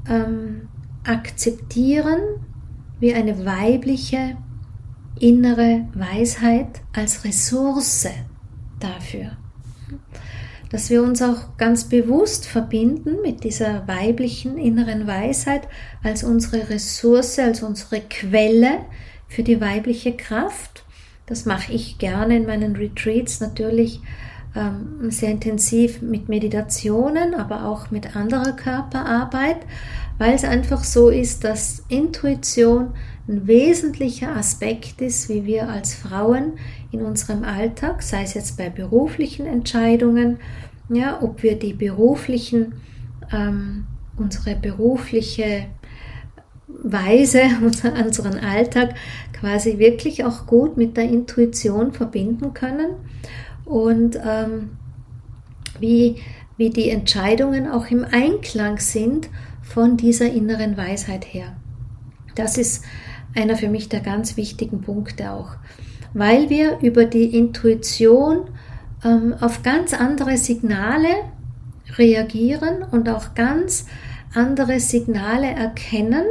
ähm, 0.08 0.68
akzeptieren 1.04 2.20
wie 3.00 3.12
eine 3.12 3.44
weibliche 3.44 4.36
innere 5.18 5.88
Weisheit 5.94 6.80
als 6.92 7.24
Ressource 7.24 8.08
dafür. 8.78 9.36
Dass 10.70 10.90
wir 10.90 11.02
uns 11.02 11.22
auch 11.22 11.56
ganz 11.56 11.84
bewusst 11.84 12.46
verbinden 12.46 13.22
mit 13.22 13.44
dieser 13.44 13.88
weiblichen 13.88 14.58
inneren 14.58 15.06
Weisheit 15.06 15.62
als 16.02 16.24
unsere 16.24 16.68
Ressource, 16.68 17.38
als 17.38 17.62
unsere 17.62 18.00
Quelle 18.00 18.80
für 19.28 19.42
die 19.42 19.60
weibliche 19.60 20.14
Kraft. 20.16 20.84
Das 21.26 21.44
mache 21.44 21.72
ich 21.72 21.98
gerne 21.98 22.36
in 22.36 22.46
meinen 22.46 22.76
Retreats 22.76 23.40
natürlich 23.40 24.00
ähm, 24.56 25.10
sehr 25.10 25.30
intensiv 25.30 26.02
mit 26.02 26.28
Meditationen, 26.28 27.34
aber 27.34 27.66
auch 27.66 27.90
mit 27.90 28.16
anderer 28.16 28.52
Körperarbeit, 28.52 29.58
weil 30.16 30.34
es 30.34 30.44
einfach 30.44 30.84
so 30.84 31.10
ist, 31.10 31.44
dass 31.44 31.84
Intuition 31.88 32.94
ein 33.28 33.46
wesentlicher 33.46 34.34
Aspekt 34.34 35.02
ist, 35.02 35.28
wie 35.28 35.44
wir 35.44 35.68
als 35.68 35.94
Frauen 35.94 36.54
in 36.90 37.02
unserem 37.02 37.44
Alltag, 37.44 38.02
sei 38.02 38.22
es 38.22 38.34
jetzt 38.34 38.56
bei 38.56 38.70
beruflichen 38.70 39.46
Entscheidungen, 39.46 40.38
ja, 40.88 41.22
ob 41.22 41.42
wir 41.42 41.58
die 41.58 41.74
beruflichen, 41.74 42.74
ähm, 43.30 43.86
unsere 44.16 44.56
berufliche 44.56 45.66
Weise, 46.66 47.42
unseren 47.62 48.38
Alltag 48.38 48.94
quasi 49.34 49.78
wirklich 49.78 50.24
auch 50.24 50.46
gut 50.46 50.78
mit 50.78 50.96
der 50.96 51.04
Intuition 51.04 51.92
verbinden 51.92 52.54
können 52.54 52.92
und 53.66 54.18
ähm, 54.24 54.70
wie, 55.78 56.16
wie 56.56 56.70
die 56.70 56.88
Entscheidungen 56.88 57.68
auch 57.68 57.86
im 57.90 58.04
Einklang 58.04 58.78
sind 58.78 59.28
von 59.62 59.98
dieser 59.98 60.32
inneren 60.32 60.78
Weisheit 60.78 61.26
her. 61.26 61.56
Das 62.34 62.56
ist 62.56 62.84
einer 63.38 63.56
für 63.56 63.68
mich 63.68 63.88
der 63.88 64.00
ganz 64.00 64.36
wichtigen 64.36 64.80
Punkte 64.82 65.30
auch. 65.30 65.56
weil 66.14 66.50
wir 66.50 66.78
über 66.80 67.04
die 67.04 67.36
Intuition 67.36 68.48
ähm, 69.04 69.34
auf 69.40 69.62
ganz 69.62 69.94
andere 69.94 70.36
Signale 70.36 71.08
reagieren 71.96 72.82
und 72.90 73.08
auch 73.08 73.34
ganz 73.34 73.86
andere 74.34 74.80
Signale 74.80 75.46
erkennen, 75.46 76.24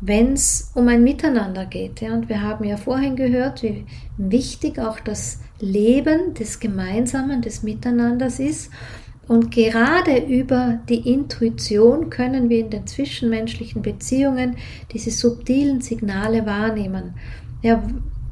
wenn 0.00 0.32
es 0.32 0.72
um 0.74 0.88
ein 0.88 1.02
Miteinander 1.02 1.64
geht. 1.66 2.00
Ja, 2.00 2.12
und 2.12 2.28
wir 2.28 2.42
haben 2.42 2.64
ja 2.64 2.76
vorhin 2.76 3.16
gehört, 3.16 3.62
wie 3.62 3.86
wichtig 4.16 4.78
auch 4.78 5.00
das 5.00 5.40
Leben 5.60 6.34
des 6.34 6.60
Gemeinsamen, 6.60 7.40
des 7.40 7.62
Miteinanders 7.62 8.38
ist. 8.38 8.70
Und 9.28 9.50
gerade 9.50 10.18
über 10.18 10.80
die 10.88 11.12
Intuition 11.12 12.10
können 12.10 12.48
wir 12.48 12.60
in 12.60 12.70
den 12.70 12.86
zwischenmenschlichen 12.86 13.82
Beziehungen 13.82 14.56
diese 14.92 15.10
subtilen 15.10 15.80
Signale 15.80 16.44
wahrnehmen. 16.46 17.14
Ja, 17.62 17.82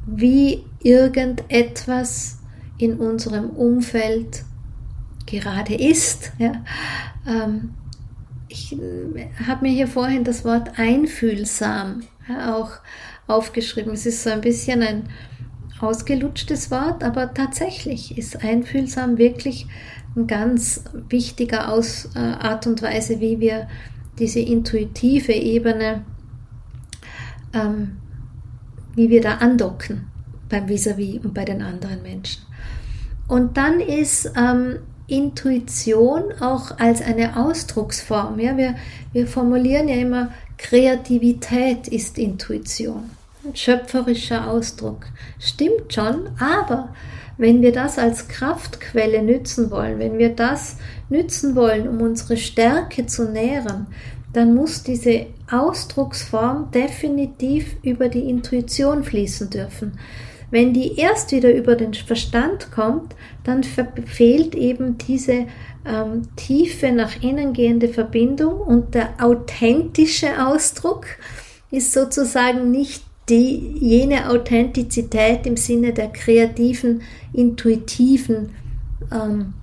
wie 0.05 0.63
irgendetwas 0.81 2.39
in 2.77 2.97
unserem 2.99 3.49
Umfeld 3.51 4.43
gerade 5.25 5.75
ist. 5.75 6.31
Ja. 6.37 6.63
Ähm, 7.27 7.71
ich 8.47 8.73
äh, 8.73 9.29
habe 9.47 9.65
mir 9.65 9.71
hier 9.71 9.87
vorhin 9.87 10.23
das 10.23 10.45
Wort 10.45 10.77
einfühlsam 10.77 12.03
ja, 12.27 12.55
auch 12.55 12.71
aufgeschrieben. 13.27 13.93
Es 13.93 14.05
ist 14.05 14.23
so 14.23 14.29
ein 14.29 14.41
bisschen 14.41 14.81
ein 14.83 15.09
ausgelutschtes 15.83 16.71
Wort, 16.71 17.03
aber 17.03 17.33
tatsächlich 17.33 18.17
ist 18.17 18.43
einfühlsam 18.43 19.17
wirklich 19.17 19.67
eine 20.15 20.25
ganz 20.25 20.83
wichtige 21.09 21.67
Aus, 21.67 22.09
äh, 22.15 22.19
Art 22.19 22.67
und 22.67 22.81
Weise, 22.81 23.19
wie 23.19 23.39
wir 23.39 23.67
diese 24.19 24.39
intuitive 24.39 25.33
Ebene, 25.33 26.05
ähm, 27.53 27.97
wie 28.95 29.09
wir 29.09 29.21
da 29.21 29.35
andocken 29.35 30.07
beim 30.49 30.67
Vis-a-vis 30.69 31.15
-vis 31.15 31.23
und 31.23 31.33
bei 31.33 31.45
den 31.45 31.61
anderen 31.61 32.03
Menschen. 32.03 32.43
Und 33.27 33.57
dann 33.57 33.79
ist 33.79 34.31
ähm, 34.35 34.79
Intuition 35.07 36.31
auch 36.39 36.77
als 36.79 37.01
eine 37.01 37.37
Ausdrucksform. 37.37 38.39
Ja? 38.39 38.57
Wir, 38.57 38.75
wir 39.11 39.27
formulieren 39.27 39.87
ja 39.87 39.95
immer, 39.95 40.29
Kreativität 40.57 41.87
ist 41.87 42.17
Intuition. 42.17 43.09
Schöpferischer 43.53 44.49
Ausdruck. 44.49 45.05
Stimmt 45.39 45.93
schon, 45.93 46.29
aber 46.39 46.93
wenn 47.37 47.61
wir 47.61 47.71
das 47.71 47.97
als 47.97 48.27
Kraftquelle 48.27 49.21
nützen 49.21 49.69
wollen, 49.71 49.99
wenn 49.99 50.17
wir 50.17 50.29
das 50.29 50.77
nützen 51.09 51.55
wollen, 51.55 51.87
um 51.87 52.01
unsere 52.01 52.37
Stärke 52.37 53.05
zu 53.05 53.29
nähren, 53.29 53.87
dann 54.33 54.55
muss 54.55 54.83
diese 54.83 55.27
Ausdrucksform 55.51 56.71
definitiv 56.71 57.75
über 57.83 58.09
die 58.09 58.29
Intuition 58.29 59.03
fließen 59.03 59.49
dürfen. 59.49 59.99
Wenn 60.49 60.73
die 60.73 60.99
erst 60.99 61.31
wieder 61.31 61.53
über 61.53 61.75
den 61.75 61.93
Verstand 61.93 62.71
kommt, 62.71 63.15
dann 63.43 63.63
fehlt 63.63 64.55
eben 64.55 64.97
diese 64.99 65.47
ähm, 65.85 66.27
tiefe 66.35 66.91
nach 66.91 67.21
innen 67.21 67.53
gehende 67.53 67.89
Verbindung 67.89 68.59
und 68.61 68.93
der 68.93 69.15
authentische 69.19 70.45
Ausdruck 70.45 71.05
ist 71.71 71.91
sozusagen 71.91 72.69
nicht 72.69 73.03
die, 73.29 73.77
jene 73.79 74.29
Authentizität 74.29 75.45
im 75.45 75.57
Sinne 75.57 75.93
der 75.93 76.09
kreativen, 76.09 77.01
intuitiven 77.31 78.49
ähm, 79.11 79.53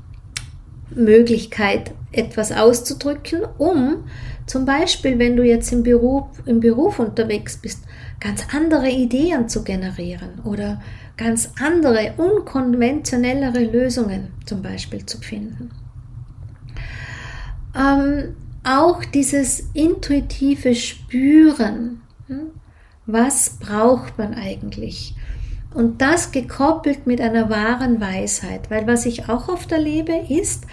Möglichkeit, 0.94 1.92
etwas 2.12 2.52
auszudrücken, 2.52 3.42
um 3.58 4.04
zum 4.46 4.64
Beispiel, 4.64 5.18
wenn 5.18 5.36
du 5.36 5.44
jetzt 5.44 5.72
im 5.72 5.82
Beruf, 5.82 6.26
im 6.46 6.58
Beruf 6.58 6.98
unterwegs 6.98 7.56
bist, 7.58 7.84
ganz 8.18 8.42
andere 8.52 8.88
Ideen 8.88 9.48
zu 9.48 9.62
generieren 9.62 10.40
oder 10.44 10.82
ganz 11.16 11.52
andere, 11.60 12.14
unkonventionellere 12.16 13.60
Lösungen 13.60 14.32
zum 14.46 14.62
Beispiel 14.62 15.06
zu 15.06 15.18
finden. 15.18 15.70
Ähm, 17.76 18.34
auch 18.64 19.04
dieses 19.04 19.70
intuitive 19.74 20.74
Spüren, 20.74 22.00
hm, 22.26 22.50
was 23.12 23.58
braucht 23.58 24.18
man 24.18 24.34
eigentlich? 24.34 25.14
Und 25.72 26.00
das 26.00 26.32
gekoppelt 26.32 27.06
mit 27.06 27.20
einer 27.20 27.48
wahren 27.48 28.00
Weisheit, 28.00 28.70
weil 28.70 28.86
was 28.86 29.06
ich 29.06 29.28
auch 29.28 29.48
oft 29.48 29.70
erlebe 29.70 30.12
ist, 30.28 30.66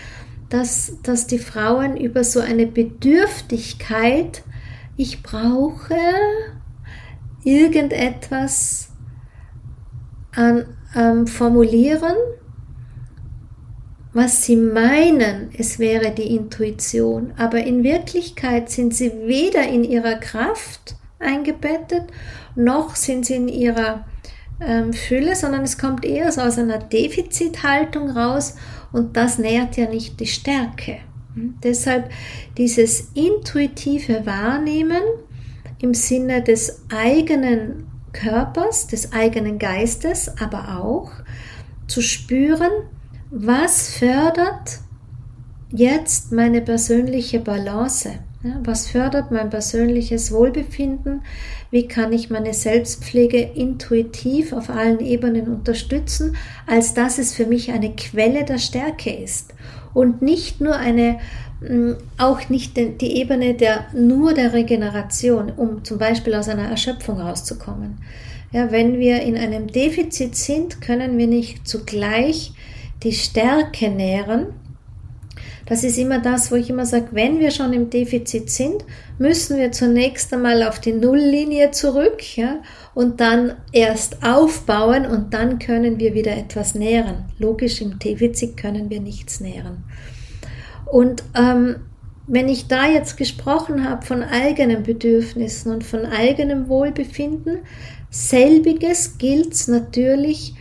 dass, 0.49 0.93
dass 1.03 1.27
die 1.27 1.39
Frauen 1.39 1.97
über 1.97 2.23
so 2.23 2.39
eine 2.39 2.65
Bedürftigkeit, 2.65 4.43
ich 4.95 5.21
brauche 5.21 5.95
irgendetwas 7.43 8.89
an, 10.33 10.65
ähm, 10.95 11.27
formulieren, 11.27 12.15
was 14.13 14.43
sie 14.43 14.55
meinen, 14.55 15.51
es 15.55 15.77
wäre 15.77 16.11
die 16.11 16.35
Intuition, 16.35 17.33
aber 17.37 17.59
in 17.63 17.83
Wirklichkeit 17.83 18.71
sind 18.71 18.95
sie 18.95 19.11
weder 19.25 19.67
in 19.67 19.83
ihrer 19.83 20.15
Kraft 20.15 20.95
eingebettet, 21.19 22.03
noch 22.55 22.95
sind 22.95 23.25
sie 23.25 23.35
in 23.35 23.47
ihrer 23.47 24.05
ähm, 24.59 24.93
Fülle, 24.93 25.35
sondern 25.35 25.63
es 25.63 25.77
kommt 25.77 26.05
eher 26.05 26.31
so 26.31 26.41
aus 26.41 26.57
einer 26.57 26.79
Defizithaltung 26.79 28.09
raus 28.11 28.55
und 28.91 29.15
das 29.17 29.37
nährt 29.37 29.77
ja 29.77 29.89
nicht 29.89 30.19
die 30.19 30.27
Stärke. 30.27 30.99
Hm? 31.33 31.55
Deshalb 31.63 32.09
dieses 32.57 33.11
intuitive 33.13 34.25
Wahrnehmen 34.25 35.01
im 35.79 35.93
Sinne 35.93 36.41
des 36.41 36.83
eigenen 36.93 37.87
Körpers, 38.13 38.87
des 38.87 39.13
eigenen 39.13 39.59
Geistes, 39.59 40.31
aber 40.39 40.79
auch 40.83 41.11
zu 41.87 42.01
spüren, 42.01 42.71
was 43.29 43.89
fördert 43.91 44.79
jetzt 45.69 46.31
meine 46.31 46.61
persönliche 46.61 47.39
Balance, 47.39 48.19
was 48.63 48.87
fördert 48.87 49.31
mein 49.31 49.49
persönliches 49.49 50.31
Wohlbefinden, 50.31 51.21
wie 51.71 51.87
kann 51.87 52.13
ich 52.13 52.29
meine 52.29 52.53
Selbstpflege 52.53 53.39
intuitiv 53.39 54.53
auf 54.53 54.69
allen 54.69 54.99
Ebenen 54.99 55.47
unterstützen, 55.47 56.35
als 56.65 56.93
dass 56.93 57.17
es 57.17 57.33
für 57.33 57.45
mich 57.45 57.71
eine 57.71 57.95
Quelle 57.95 58.45
der 58.45 58.59
Stärke 58.59 59.11
ist 59.11 59.53
und 59.93 60.21
nicht 60.21 60.61
nur 60.61 60.75
eine 60.75 61.17
Mm, 61.59 61.93
auch 62.17 62.49
nicht 62.49 62.77
die 62.77 63.17
Ebene 63.17 63.55
der 63.55 63.87
nur 63.93 64.33
der 64.33 64.53
Regeneration, 64.53 65.51
um 65.51 65.83
zum 65.83 65.97
Beispiel 65.97 66.35
aus 66.35 66.49
einer 66.49 66.69
Erschöpfung 66.69 67.19
rauszukommen. 67.19 67.97
Ja, 68.51 68.71
wenn 68.71 68.99
wir 68.99 69.21
in 69.21 69.35
einem 69.35 69.67
Defizit 69.67 70.35
sind, 70.35 70.81
können 70.81 71.17
wir 71.17 71.27
nicht 71.27 71.67
zugleich 71.67 72.53
die 73.03 73.11
Stärke 73.11 73.89
nähren. 73.89 74.47
Das 75.67 75.83
ist 75.83 75.97
immer 75.97 76.19
das, 76.19 76.49
wo 76.49 76.55
ich 76.55 76.69
immer 76.69 76.85
sage, 76.85 77.09
wenn 77.11 77.39
wir 77.39 77.51
schon 77.51 77.73
im 77.73 77.89
Defizit 77.89 78.49
sind, 78.49 78.85
müssen 79.19 79.57
wir 79.57 79.71
zunächst 79.73 80.33
einmal 80.33 80.63
auf 80.63 80.79
die 80.79 80.93
Nulllinie 80.93 81.71
zurück 81.71 82.37
ja, 82.37 82.61
und 82.93 83.19
dann 83.19 83.53
erst 83.73 84.23
aufbauen 84.23 85.05
und 85.05 85.33
dann 85.33 85.59
können 85.59 85.99
wir 85.99 86.13
wieder 86.13 86.35
etwas 86.35 86.73
nähren. 86.73 87.25
Logisch, 87.37 87.81
im 87.81 87.99
Defizit 87.99 88.55
können 88.55 88.89
wir 88.89 89.01
nichts 89.01 89.41
nähren. 89.41 89.83
Und 90.85 91.23
ähm, 91.35 91.75
wenn 92.27 92.47
ich 92.47 92.67
da 92.67 92.87
jetzt 92.87 93.17
gesprochen 93.17 93.89
habe 93.89 94.05
von 94.05 94.23
eigenen 94.23 94.83
Bedürfnissen 94.83 95.73
und 95.73 95.83
von 95.83 96.05
eigenem 96.05 96.69
Wohlbefinden, 96.69 97.59
selbiges 98.09 99.17
gilt 99.17 99.67
natürlich 99.67 100.53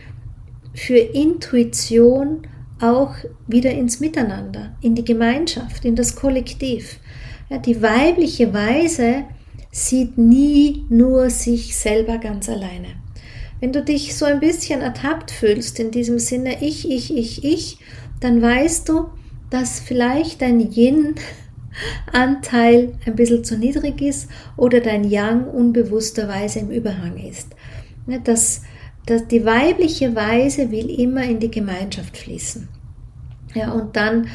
für 0.73 0.97
Intuition 0.97 2.41
auch 2.81 3.15
wieder 3.47 3.71
ins 3.71 3.99
Miteinander, 3.99 4.75
in 4.81 4.95
die 4.95 5.05
Gemeinschaft, 5.05 5.85
in 5.85 5.95
das 5.95 6.15
Kollektiv. 6.15 6.99
Ja, 7.49 7.57
die 7.57 7.81
weibliche 7.81 8.53
Weise 8.53 9.23
sieht 9.71 10.17
nie 10.17 10.85
nur 10.89 11.29
sich 11.29 11.77
selber 11.77 12.17
ganz 12.17 12.49
alleine. 12.49 12.95
Wenn 13.59 13.71
du 13.71 13.83
dich 13.83 14.15
so 14.15 14.25
ein 14.25 14.39
bisschen 14.39 14.81
ertappt 14.81 15.31
fühlst 15.31 15.79
in 15.79 15.89
diesem 15.91 16.19
Sinne 16.19 16.61
ich, 16.61 16.89
ich, 16.89 17.15
ich, 17.15 17.43
ich, 17.43 17.79
dann 18.19 18.41
weißt 18.41 18.89
du, 18.89 19.09
dass 19.49 19.79
vielleicht 19.79 20.41
dein 20.41 20.59
Yin-Anteil 20.59 21.15
ein 23.05 23.15
bisschen 23.15 23.43
zu 23.43 23.57
niedrig 23.57 24.01
ist 24.01 24.29
oder 24.57 24.79
dein 24.81 25.03
Yang 25.03 25.45
unbewussterweise 25.45 26.59
im 26.59 26.69
Überhang 26.69 27.17
ist. 27.17 27.55
Dass, 28.23 28.61
dass 29.07 29.27
die 29.27 29.45
weibliche 29.45 30.15
Weise 30.15 30.69
will 30.69 30.89
immer 30.89 31.23
in 31.23 31.39
die 31.39 31.49
Gemeinschaft 31.49 32.17
fließen. 32.17 32.67
Ja, 33.55 33.71
und 33.71 33.95
dann 33.95 34.27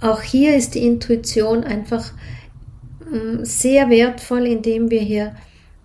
auch 0.00 0.22
hier 0.22 0.56
ist 0.56 0.74
die 0.74 0.84
Intuition 0.84 1.62
einfach 1.62 2.12
mm, 3.08 3.44
sehr 3.44 3.88
wertvoll, 3.90 4.46
indem 4.46 4.90
wir 4.90 5.00
hier 5.00 5.36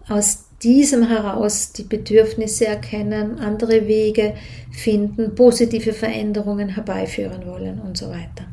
aus 0.07 0.45
diesem 0.63 1.07
heraus 1.07 1.73
die 1.73 1.83
Bedürfnisse 1.83 2.65
erkennen, 2.65 3.39
andere 3.39 3.87
Wege 3.87 4.33
finden, 4.71 5.35
positive 5.35 5.93
Veränderungen 5.93 6.69
herbeiführen 6.69 7.45
wollen 7.45 7.79
und 7.79 7.97
so 7.97 8.09
weiter. 8.09 8.47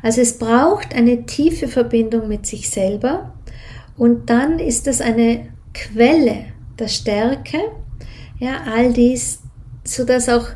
Also 0.00 0.20
es 0.20 0.38
braucht 0.38 0.94
eine 0.94 1.26
tiefe 1.26 1.66
Verbindung 1.66 2.28
mit 2.28 2.46
sich 2.46 2.70
selber 2.70 3.34
und 3.96 4.30
dann 4.30 4.60
ist 4.60 4.86
es 4.86 5.00
eine 5.00 5.48
Quelle 5.74 6.53
der 6.78 6.88
Stärke, 6.88 7.58
Ja, 8.38 8.62
all 8.64 8.92
dies, 8.92 9.40
sodass 9.84 10.28
auch, 10.28 10.48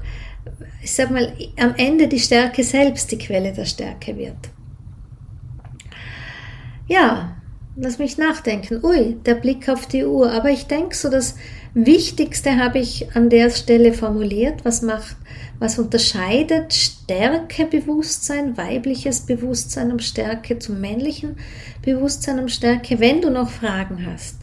ich 0.82 0.92
sag 0.92 1.10
mal, 1.10 1.32
am 1.58 1.74
Ende 1.76 2.08
die 2.08 2.18
Stärke 2.18 2.64
selbst 2.64 3.10
die 3.12 3.18
Quelle 3.18 3.52
der 3.52 3.66
Stärke 3.66 4.16
wird. 4.16 4.50
Ja, 6.88 7.36
lass 7.76 7.98
mich 7.98 8.18
nachdenken. 8.18 8.80
Ui, 8.82 9.16
der 9.24 9.34
Blick 9.34 9.68
auf 9.68 9.86
die 9.86 10.04
Uhr. 10.04 10.32
Aber 10.32 10.50
ich 10.50 10.66
denke 10.66 10.96
so, 10.96 11.10
das 11.10 11.36
Wichtigste 11.74 12.56
habe 12.56 12.78
ich 12.78 13.14
an 13.14 13.28
der 13.28 13.50
Stelle 13.50 13.92
formuliert. 13.92 14.64
Was 14.64 14.82
macht, 14.82 15.16
was 15.58 15.78
unterscheidet 15.78 16.72
Stärkebewusstsein, 16.72 18.56
weibliches 18.56 19.20
Bewusstsein 19.20 19.92
um 19.92 19.98
Stärke 19.98 20.58
zum 20.58 20.80
männlichen 20.80 21.36
Bewusstsein 21.82 22.38
um 22.38 22.48
Stärke, 22.48 22.98
wenn 23.00 23.20
du 23.20 23.30
noch 23.30 23.50
Fragen 23.50 24.06
hast, 24.06 24.38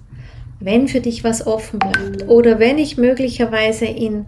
wenn 0.60 0.88
für 0.88 1.02
dich 1.02 1.24
was 1.24 1.46
offen 1.46 1.80
bleibt 1.80 2.28
oder 2.28 2.60
wenn 2.60 2.78
ich 2.78 2.98
möglicherweise 2.98 3.86
in 3.86 4.26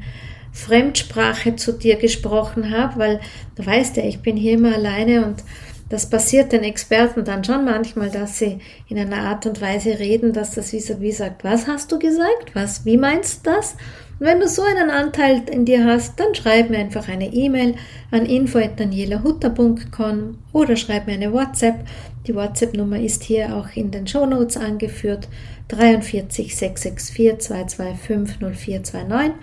Fremdsprache 0.51 1.55
zu 1.55 1.71
dir 1.71 1.97
gesprochen 1.97 2.75
habe, 2.75 2.99
weil 2.99 3.19
du 3.55 3.65
weißt 3.65 3.97
ja, 3.97 4.03
ich 4.03 4.21
bin 4.21 4.35
hier 4.35 4.53
immer 4.53 4.73
alleine 4.73 5.25
und 5.25 5.43
das 5.89 6.09
passiert 6.09 6.51
den 6.51 6.63
Experten 6.63 7.23
dann 7.23 7.45
schon 7.45 7.63
manchmal, 7.63 8.09
dass 8.09 8.39
sie 8.39 8.57
in 8.89 8.99
einer 8.99 9.21
Art 9.21 9.45
und 9.45 9.61
Weise 9.61 9.99
reden, 9.99 10.33
dass 10.33 10.51
das 10.51 10.73
vis-à-vis 10.73 11.17
sagt, 11.17 11.45
was 11.45 11.67
hast 11.67 11.91
du 11.91 11.99
gesagt? 11.99 12.53
Was, 12.53 12.85
wie 12.85 12.97
meinst 12.97 13.45
du 13.45 13.51
das? 13.51 13.75
Und 14.19 14.25
wenn 14.25 14.39
du 14.39 14.47
so 14.47 14.63
einen 14.63 14.89
Anteil 14.89 15.43
in 15.49 15.63
dir 15.63 15.85
hast, 15.85 16.19
dann 16.19 16.33
schreib 16.35 16.69
mir 16.69 16.79
einfach 16.79 17.07
eine 17.07 17.31
E-Mail 17.31 17.75
an 18.11 18.25
info.danielahutter.com 18.25 20.39
oder 20.51 20.75
schreib 20.75 21.07
mir 21.07 21.13
eine 21.13 21.31
WhatsApp. 21.31 21.85
Die 22.27 22.35
WhatsApp-Nummer 22.35 22.99
ist 22.99 23.23
hier 23.23 23.55
auch 23.55 23.69
in 23.75 23.91
den 23.91 24.05
Shownotes 24.05 24.57
angeführt. 24.57 25.29
43 25.69 26.55
664 26.55 27.67
225 27.67 28.39
0429. 28.39 29.33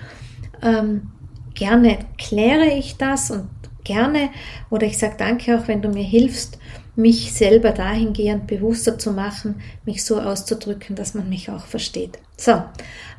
Ähm, 0.62 1.10
gerne 1.54 1.98
kläre 2.18 2.66
ich 2.66 2.96
das 2.96 3.30
und 3.30 3.48
gerne 3.84 4.30
oder 4.70 4.86
ich 4.86 4.98
sage 4.98 5.14
danke 5.18 5.58
auch, 5.58 5.68
wenn 5.68 5.82
du 5.82 5.88
mir 5.88 6.04
hilfst, 6.04 6.58
mich 6.96 7.32
selber 7.32 7.70
dahingehend 7.70 8.46
bewusster 8.46 8.98
zu 8.98 9.12
machen, 9.12 9.56
mich 9.84 10.04
so 10.04 10.20
auszudrücken, 10.20 10.94
dass 10.94 11.14
man 11.14 11.28
mich 11.28 11.50
auch 11.50 11.66
versteht. 11.66 12.18
So, 12.36 12.52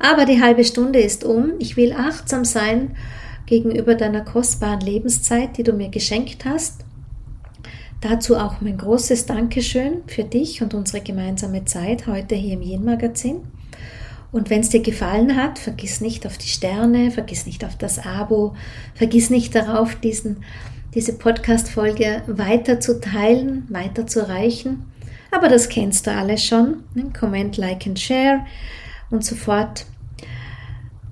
aber 0.00 0.24
die 0.24 0.42
halbe 0.42 0.64
Stunde 0.64 1.00
ist 1.00 1.24
um. 1.24 1.52
Ich 1.58 1.76
will 1.76 1.92
achtsam 1.92 2.44
sein 2.44 2.96
gegenüber 3.46 3.94
deiner 3.94 4.22
kostbaren 4.22 4.80
Lebenszeit, 4.80 5.56
die 5.56 5.62
du 5.62 5.72
mir 5.72 5.88
geschenkt 5.88 6.44
hast. 6.44 6.85
Dazu 8.00 8.36
auch 8.36 8.60
mein 8.60 8.76
großes 8.76 9.26
Dankeschön 9.26 10.02
für 10.06 10.24
dich 10.24 10.62
und 10.62 10.74
unsere 10.74 11.02
gemeinsame 11.02 11.64
Zeit 11.64 12.06
heute 12.06 12.34
hier 12.34 12.54
im 12.54 12.62
Yin-Magazin. 12.62 13.40
Und 14.32 14.50
wenn 14.50 14.60
es 14.60 14.68
dir 14.68 14.82
gefallen 14.82 15.36
hat, 15.36 15.58
vergiss 15.58 16.02
nicht 16.02 16.26
auf 16.26 16.36
die 16.36 16.48
Sterne, 16.48 17.10
vergiss 17.10 17.46
nicht 17.46 17.64
auf 17.64 17.76
das 17.76 18.04
Abo, 18.04 18.54
vergiss 18.94 19.30
nicht 19.30 19.54
darauf, 19.54 19.94
diesen, 19.94 20.44
diese 20.94 21.14
Podcast-Folge 21.14 22.22
weiter 22.26 22.80
zu 22.80 23.00
teilen, 23.00 23.66
weiter 23.70 24.06
zu 24.06 24.28
reichen. 24.28 24.84
Aber 25.30 25.48
das 25.48 25.68
kennst 25.68 26.06
du 26.06 26.10
alles 26.10 26.44
schon. 26.44 26.84
Ne? 26.94 27.10
Comment, 27.18 27.56
Like 27.56 27.86
and 27.86 27.98
Share 27.98 28.44
und 29.10 29.24
so 29.24 29.36
fort. 29.36 29.86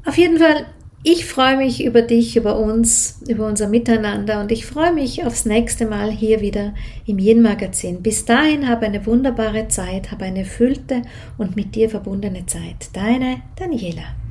Auf 0.05 0.19
jeden 0.19 0.39
Fall 0.39 0.67
ich 1.05 1.27
freue 1.27 1.59
mich 1.59 1.85
über 1.85 2.01
dich, 2.01 2.35
über 2.35 2.59
uns, 2.59 3.21
über 3.29 3.47
unser 3.47 3.69
Miteinander 3.69 4.41
und 4.41 4.51
ich 4.51 4.65
freue 4.65 4.93
mich 4.93 5.25
aufs 5.25 5.45
nächste 5.45 5.85
Mal 5.85 6.11
hier 6.11 6.41
wieder 6.41 6.73
im 7.05 7.19
Yin 7.19 7.43
Magazin. 7.43 8.03
Bis 8.03 8.25
dahin 8.25 8.67
habe 8.69 8.87
eine 8.87 9.05
wunderbare 9.05 9.69
Zeit, 9.69 10.11
habe 10.11 10.25
eine 10.25 10.41
erfüllte 10.41 11.03
und 11.37 11.57
mit 11.57 11.75
dir 11.75 11.91
verbundene 11.91 12.47
Zeit. 12.47 12.89
Deine 12.95 13.43
Daniela. 13.57 14.24